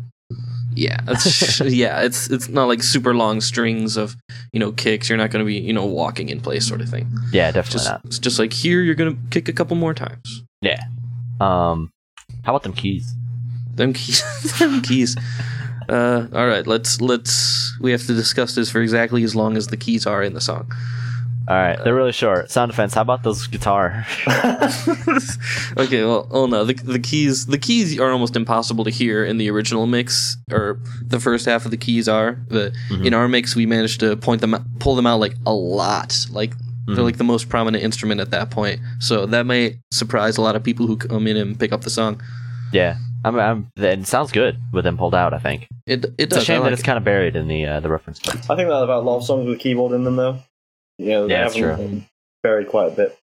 [0.76, 2.02] yeah, it's, yeah.
[2.02, 4.16] It's it's not like super long strings of
[4.54, 5.10] you know kicks.
[5.10, 7.12] You're not going to be you know walking in place sort of thing.
[7.34, 8.02] Yeah, definitely Just not.
[8.06, 10.44] it's just like here you're going to kick a couple more times.
[10.62, 10.82] Yeah.
[11.42, 11.90] Um,
[12.44, 13.14] how about them keys?
[13.76, 14.24] Them keys.
[14.60, 15.16] them keys.
[15.90, 19.68] Uh, all right, let's let's we have to discuss this for exactly as long as
[19.68, 20.72] the keys are in the song.
[21.48, 22.52] All right, they're really short.
[22.52, 22.94] Sound defense.
[22.94, 24.06] How about those guitar?
[25.78, 29.38] okay, well, oh no, the, the keys the keys are almost impossible to hear in
[29.38, 32.34] the original mix, or the first half of the keys are.
[32.34, 33.08] But Mhm.
[33.08, 36.16] in our mix, we managed to point them, pull them out like a lot.
[36.32, 36.54] Like
[36.88, 36.96] Mhm.
[36.96, 38.80] they're like the most prominent instrument at that point.
[39.00, 41.90] So that may surprise a lot of people who come in and pick up the
[41.90, 42.22] song.
[42.72, 43.40] yeah, I'm.
[43.40, 43.72] I'm.
[43.76, 45.34] It sounds good with them pulled out.
[45.34, 46.44] I think It it it's does.
[46.44, 46.86] a shame I that it's it.
[46.86, 48.36] kind of buried in the uh, the reference book.
[48.36, 50.40] I think that about a lot of songs with keyboard in them, though.
[50.98, 52.06] Yeah, they Yeah, that's haven't been
[52.44, 53.18] buried quite a bit.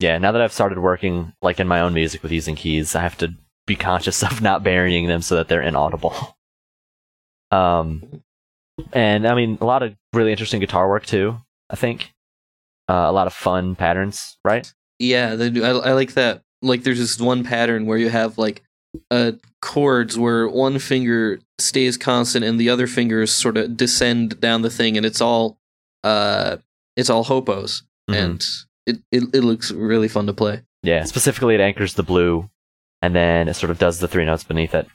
[0.00, 3.02] Yeah, now that I've started working like in my own music with using keys, I
[3.02, 3.34] have to
[3.66, 6.14] be conscious of not burying them so that they're inaudible.
[7.50, 8.22] Um,
[8.94, 11.36] and I mean, a lot of really interesting guitar work too.
[11.68, 12.12] I think
[12.88, 14.72] uh, a lot of fun patterns, right?
[14.98, 15.62] Yeah, they do.
[15.62, 16.42] I, I like that.
[16.62, 18.62] Like, there's this one pattern where you have like
[19.10, 24.62] uh chords where one finger stays constant and the other fingers sort of descend down
[24.62, 25.58] the thing, and it's all
[26.04, 26.56] uh
[26.96, 28.14] it's all HOPOs, Mhm.
[28.16, 28.46] and
[28.86, 30.62] it, it it looks really fun to play.
[30.82, 32.50] Yeah, specifically it anchors the blue,
[33.00, 34.86] and then it sort of does the three notes beneath it.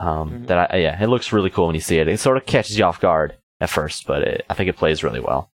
[0.00, 0.46] Um, Mhm.
[0.48, 2.08] That I, yeah, it looks really cool when you see it.
[2.08, 5.02] It sort of catches you off guard at first, but it, I think it plays
[5.04, 5.50] really well,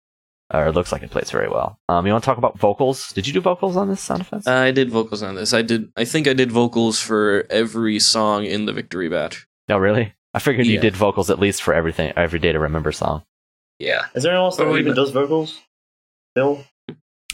[0.54, 1.80] or it looks like it plays very well.
[1.90, 3.12] Um, you want to talk about vocals?
[3.14, 4.48] Did you do vocals on this sound effects?
[4.48, 5.54] I did vocals on this.
[5.54, 5.92] I did.
[5.98, 9.48] I think I did vocals for every song in the Victory Batch.
[9.68, 10.14] no, really.
[10.34, 13.24] I figured you did vocals at least for everything, every day to remember song.
[13.80, 14.06] Yeah.
[14.14, 15.60] Is there anyone else that Oh, even does vocals?
[16.34, 16.64] Still?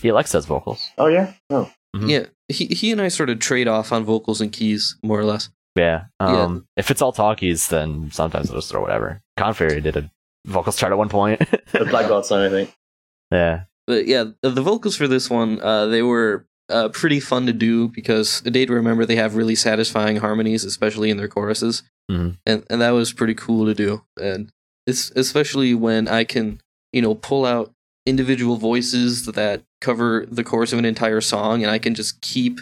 [0.02, 0.90] Yeah, Lex does vocals.
[0.98, 1.34] Oh yeah.
[1.50, 1.70] Oh.
[1.96, 2.10] Mhm.
[2.10, 2.26] Yeah.
[2.48, 5.50] He he and I sort of trade off on vocals and keys more or less.
[5.76, 6.06] Yeah.
[6.22, 6.44] Yeah.
[6.44, 9.22] Um, If it's all talkies, then sometimes I'll just throw whatever.
[9.38, 10.10] Conferry did a
[10.46, 11.40] vocals chart at one point.
[11.72, 12.74] The Blackguard song, I think.
[13.34, 13.64] Yeah.
[13.88, 17.54] But yeah, the, the vocals for this one, uh, they were uh, pretty fun to
[17.54, 21.84] do because a day to remember they have really satisfying harmonies, especially in their choruses,
[22.10, 22.38] Mhm.
[22.46, 24.02] and and that was pretty cool to do.
[24.22, 24.50] And
[24.88, 26.62] it's especially when I can,
[26.94, 27.72] you know, pull out
[28.06, 32.60] individual voices that cover the chorus of an entire song, and I can just keep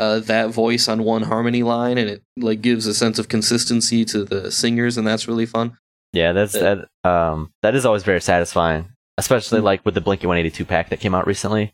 [0.00, 4.04] uh, that voice on one harmony line, and it like gives a sense of consistency
[4.06, 5.76] to the singers, and that's really fun.
[6.12, 7.08] Yeah, that's Uh, that.
[7.10, 8.88] Um, that is always very satisfying,
[9.18, 9.64] especially Mm.
[9.64, 11.72] like with the Blink-182 pack that came out recently.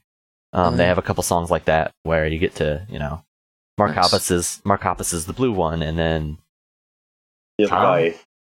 [0.52, 3.22] Um, Oh, they have a couple songs like that where you get to, you know,
[3.78, 4.12] Mark Nice.
[4.12, 6.38] Hoppus is Mark Hoppus is the blue one, and then
[7.58, 7.82] The Tom?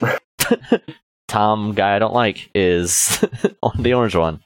[0.02, 0.80] guy.
[1.28, 3.24] Tom guy I don't like is
[3.64, 4.42] on the orange one.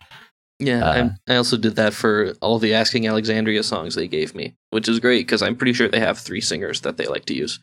[0.60, 4.36] Yeah, Uh, I, I also did that for all the Asking Alexandria songs they gave
[4.36, 7.26] me, which is great because I'm pretty sure they have three singers that they like
[7.26, 7.60] to use.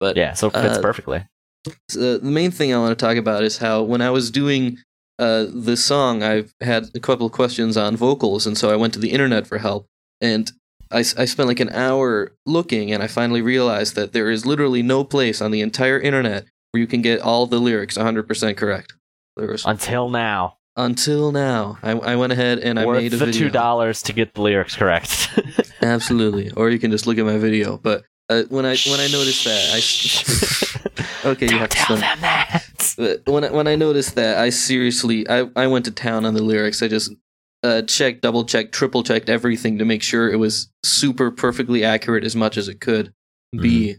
[0.00, 1.18] But Yeah, so it fits Uh, perfectly.
[1.68, 4.78] uh, the main thing I want to talk about is how when I was doing
[5.18, 8.92] uh, this song, I've had a couple of questions on vocals, and so I went
[8.94, 9.86] to the internet for help.
[10.20, 10.50] And
[10.90, 14.82] I, I spent like an hour looking, and I finally realized that there is literally
[14.82, 18.94] no place on the entire internet where you can get all the lyrics 100% correct.
[19.36, 23.26] Was, Until now, until now, I, I went ahead and I worth made a the
[23.26, 23.40] video.
[23.46, 25.28] two dollars to get the lyrics correct.
[25.82, 27.76] Absolutely, or you can just look at my video.
[27.78, 29.70] But uh, when I when I noticed that,
[31.24, 32.67] I okay, you Don't have to tell spend them that.
[32.98, 36.34] But when I, when I noticed that, I seriously I, I went to town on
[36.34, 36.82] the lyrics.
[36.82, 37.12] I just
[37.62, 42.24] uh, checked, double checked, triple checked everything to make sure it was super perfectly accurate
[42.24, 43.14] as much as it could
[43.52, 43.96] be.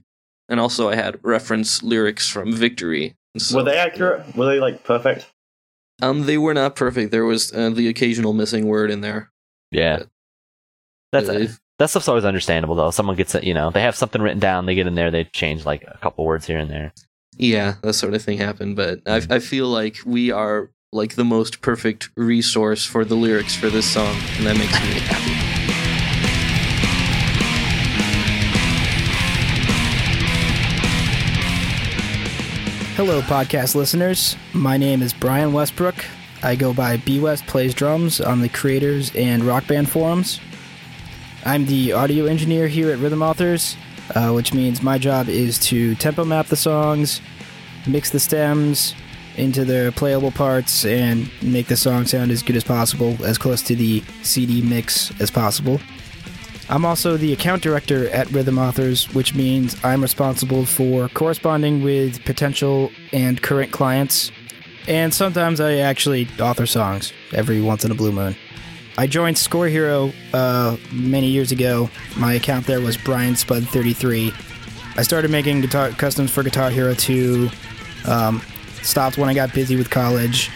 [0.50, 3.16] And also, I had reference lyrics from Victory.
[3.38, 4.36] So, Were they accurate?
[4.36, 5.32] Were they like perfect?
[6.02, 7.12] Um, they were not perfect.
[7.12, 9.32] There was uh, the occasional missing word in there.
[9.72, 10.04] Yeah,
[11.12, 11.48] that's Uh,
[11.78, 12.92] that stuff's always understandable though.
[12.92, 15.24] Someone gets it, you know, they have something written down, they get in there, they
[15.24, 16.92] change like a couple words here and there.
[17.42, 18.76] Yeah, that sort of thing happened.
[18.76, 19.32] But I, mm-hmm.
[19.32, 23.90] I feel like we are like the most perfect resource for the lyrics for this
[23.90, 25.46] song, and that makes me happy.
[32.96, 34.36] Hello, podcast listeners.
[34.52, 35.96] My name is Brian Westbrook.
[36.44, 40.42] I go by B West Plays Drums on the creators and rock band forums.
[41.46, 43.78] I'm the audio engineer here at Rhythm Authors,
[44.16, 47.22] uh, which means my job is to tempo map the songs,
[47.88, 48.96] mix the stems
[49.38, 53.62] into their playable parts, and make the song sound as good as possible, as close
[53.64, 55.80] to the CD mix as possible.
[56.70, 62.24] I'm also the account director at Rhythm Authors, which means I'm responsible for corresponding with
[62.26, 64.32] potential and current clients.
[64.88, 68.36] And sometimes I actually author songs every once in a blue moon.
[69.00, 71.90] I joined ScoreHero uh, many years ago.
[72.18, 74.34] My account there was Brian Spud 33.
[74.98, 77.50] I started making guitar customs for Guitar Hero 2.
[78.06, 78.42] Um,
[78.82, 80.52] stopped when I got busy with college.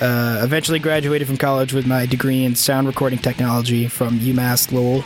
[0.00, 5.02] Uh, eventually graduated from college with my degree in sound recording technology from UMass Lowell.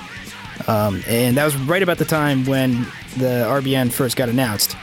[0.69, 2.83] Um, and that was right about the time when
[3.17, 4.77] the RBN first got announced.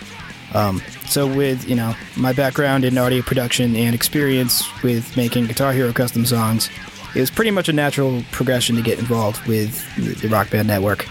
[0.55, 5.73] Um, so, with you know my background in audio production and experience with making Guitar
[5.73, 6.69] Hero custom songs,
[7.15, 11.05] it was pretty much a natural progression to get involved with the, Rock Band Network.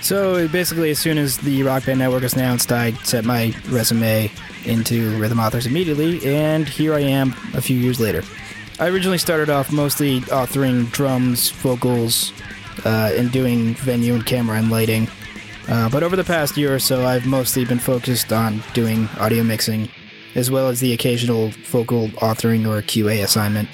[0.00, 4.30] So, basically, as soon as the Rock Band Network was announced, I sent my resume
[4.64, 8.22] into Rhythm Authors immediately, and here I am a few years later.
[8.80, 12.32] I originally started off mostly authoring drums, vocals,
[12.84, 15.08] uh, and doing venue and camera and lighting.
[15.68, 19.42] Uh, but over the past year or so, I've mostly been focused on doing audio
[19.42, 19.88] mixing,
[20.34, 23.68] as well as the occasional vocal authoring or QA assignment.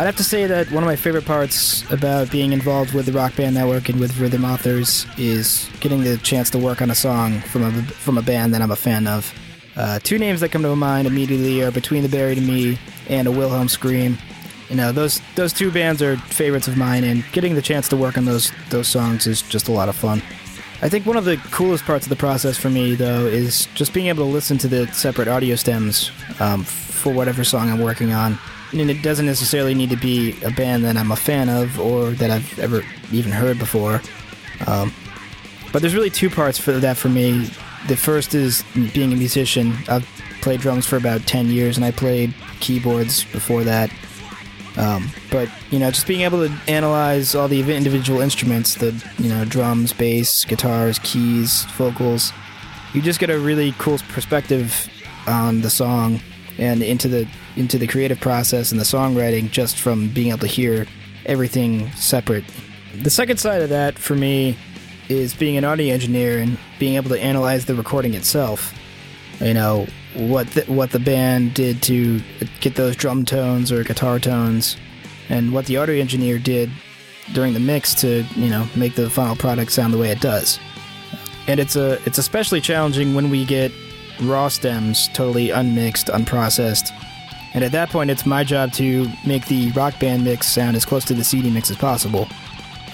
[0.00, 3.12] I'd have to say that one of my favorite parts about being involved with the
[3.12, 6.94] Rock Band Network and with Rhythm Authors is getting the chance to work on a
[6.94, 9.30] song from a from a band that I'm a fan of.
[9.76, 12.78] Uh, two names that come to mind immediately are Between the Buried and Me
[13.10, 14.16] and A Wilhelm Scream.
[14.70, 17.96] You know, those those two bands are favorites of mine, and getting the chance to
[17.98, 20.22] work on those those songs is just a lot of fun.
[20.80, 23.92] I think one of the coolest parts of the process for me, though, is just
[23.92, 28.14] being able to listen to the separate audio stems um, for whatever song I'm working
[28.14, 28.38] on.
[28.72, 32.10] And it doesn't necessarily need to be a band that I'm a fan of or
[32.12, 34.00] that I've ever even heard before.
[34.66, 34.92] Um,
[35.72, 37.50] but there's really two parts for that for me.
[37.88, 39.74] The first is being a musician.
[39.88, 40.08] I've
[40.40, 43.90] played drums for about 10 years and I played keyboards before that.
[44.76, 49.28] Um, but you know, just being able to analyze all the individual instruments, the you
[49.28, 52.32] know drums, bass, guitars, keys, vocals,
[52.94, 54.88] you just get a really cool perspective
[55.26, 56.20] on the song
[56.58, 57.28] and into the
[57.60, 60.86] into the creative process and the songwriting just from being able to hear
[61.26, 62.44] everything separate.
[63.02, 64.56] The second side of that for me
[65.08, 68.74] is being an audio engineer and being able to analyze the recording itself.
[69.40, 72.20] You know what the, what the band did to
[72.60, 74.76] get those drum tones or guitar tones,
[75.28, 76.70] and what the audio engineer did
[77.32, 80.58] during the mix to you know make the final product sound the way it does.
[81.46, 83.72] And it's a it's especially challenging when we get
[84.22, 86.90] raw stems totally unmixed, unprocessed.
[87.54, 90.84] And at that point, it's my job to make the rock band mix sound as
[90.84, 92.28] close to the CD mix as possible.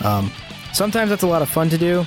[0.04, 0.32] Um,
[0.72, 2.06] sometimes that's a lot of fun to do.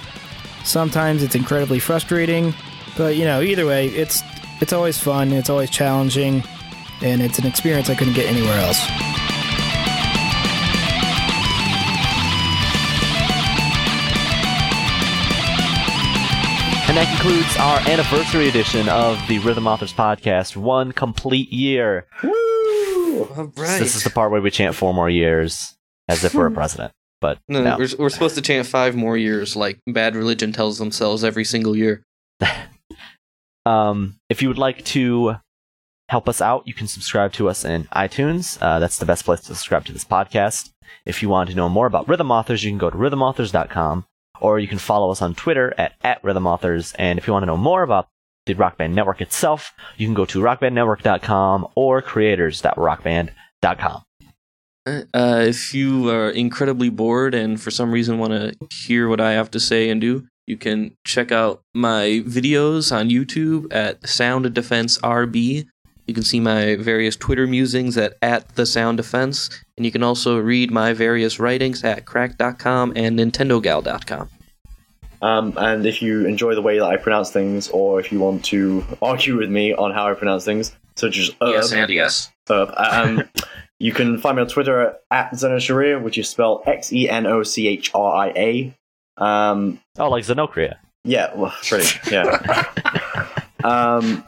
[0.64, 2.54] Sometimes it's incredibly frustrating.
[2.98, 4.24] But you know, either way, it's
[4.62, 5.32] it's always fun.
[5.32, 6.44] It's always challenging,
[7.02, 9.09] and it's an experience I couldn't get anywhere else.
[17.00, 20.58] That concludes our anniversary edition of the Rhythm Authors podcast.
[20.58, 22.08] One complete year.
[22.22, 23.80] All right.
[23.80, 25.76] This is the part where we chant four more years
[26.10, 26.92] as if we're a president.
[27.22, 27.78] But no, no.
[27.78, 31.76] We're, we're supposed to chant five more years, like Bad Religion tells themselves every single
[31.76, 32.04] year.
[33.66, 35.36] Um, if you would like to
[36.08, 38.58] help us out, you can subscribe to us in iTunes.
[38.62, 40.72] Uh, that's the best place to subscribe to this podcast.
[41.06, 44.06] If you want to know more about Rhythm Authors, you can go to rhythmauthors.com
[44.42, 46.94] or you can follow us on Twitter at, at Rhythm Authors.
[46.98, 48.08] And if you want to know more about
[48.46, 54.04] the Rock Band Network itself, you can go to rockbandnetwork.com or creators.rockband.com.
[54.88, 59.34] Uh, if you are incredibly bored and for some reason want to hear what I
[59.34, 64.52] have to say and do, you can check out my videos on YouTube at Sound
[64.54, 65.68] Defense RB.
[66.10, 69.48] You can see my various Twitter musings at, at the Sound Defense,
[69.78, 74.28] and you can also read my various writings at crack.com and nintendogal.com.
[75.22, 78.44] Um, and if you enjoy the way that I pronounce things, or if you want
[78.46, 82.32] to argue with me on how I pronounce things, such as herb, Yes and yes.
[82.50, 83.30] herb, um,
[83.80, 87.44] you can find me on Twitter at Xenocharia, which is spelled X E N O
[87.44, 88.76] C H R I A.
[89.24, 90.78] Um, Oh, like Zenokria.
[91.04, 92.66] yeah, well, pretty, yeah.
[93.64, 94.24] um,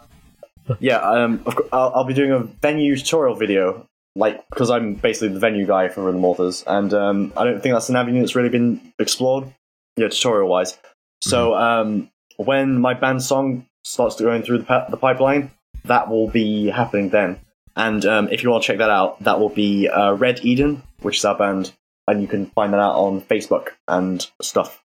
[0.79, 5.39] yeah, um, I'll, I'll be doing a venue tutorial video, like, because I'm basically the
[5.39, 8.49] venue guy for Rhythm Authors, and um, I don't think that's an avenue that's really
[8.49, 9.53] been explored,
[9.97, 10.77] yeah, tutorial wise.
[11.21, 15.51] So, um, when my band song starts to going through the, pa- the pipeline,
[15.85, 17.39] that will be happening then.
[17.75, 20.83] And um, if you want to check that out, that will be uh, Red Eden,
[21.01, 21.71] which is our band,
[22.07, 24.83] and you can find that out on Facebook and stuff.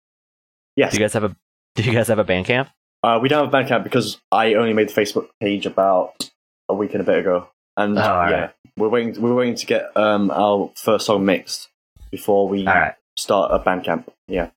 [0.75, 0.91] Yes.
[0.91, 1.35] Do you guys have a
[1.75, 2.69] Do you guys have a Bandcamp?
[3.03, 6.29] Uh, we don't have a Bandcamp because I only made the Facebook page about
[6.69, 8.49] a week and a bit ago, and Oh, yeah, right.
[8.77, 9.21] we're waiting.
[9.21, 11.69] We're waiting to get um, our first song mixed
[12.11, 12.95] before we right.
[13.15, 14.05] start a Bandcamp.
[14.27, 14.49] Yeah,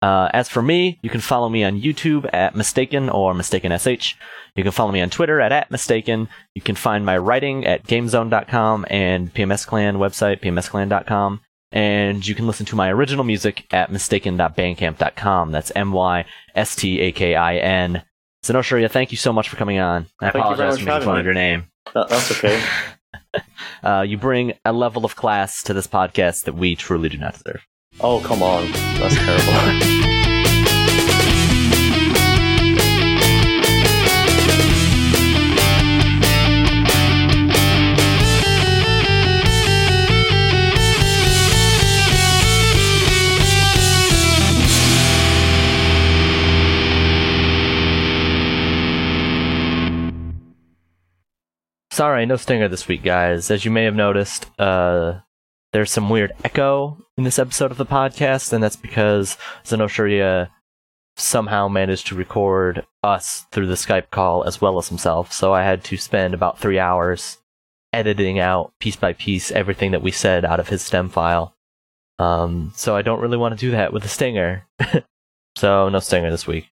[0.00, 4.14] Uh, as for me, you can follow me on YouTube at Mystakin or MystakinSH.
[4.56, 6.28] You can follow me on Twitter at, at Mystakin.
[6.54, 11.40] You can find my writing at GameZone.com and PMS Clan website, PMSClan.com.
[11.72, 15.52] And you can listen to my original music at mystakin.bandcamp.com.
[15.52, 18.02] That's M Y S T A K I N.
[18.44, 20.06] Zenosharia, thank you so much for coming on.
[20.20, 21.20] I Thank apologize for making fun me.
[21.20, 21.66] of your name.
[21.94, 22.62] that, that's okay.
[23.82, 27.32] Uh, you bring a level of class to this podcast that we truly do not
[27.32, 27.66] deserve.
[28.00, 29.98] oh come on, that's terrible.
[51.92, 53.50] Sorry, no stinger this week, guys.
[53.50, 55.18] As you may have noticed, uh,
[55.74, 59.36] there's some weird echo in this episode of the podcast, and that's because
[59.66, 60.48] Zenoshuria
[61.18, 65.34] somehow managed to record us through the Skype call as well as himself.
[65.34, 67.36] So I had to spend about three hours
[67.92, 71.54] editing out piece by piece everything that we said out of his stem file.
[72.18, 74.66] Um, so I don't really want to do that with a stinger.
[75.58, 76.71] so no stinger this week.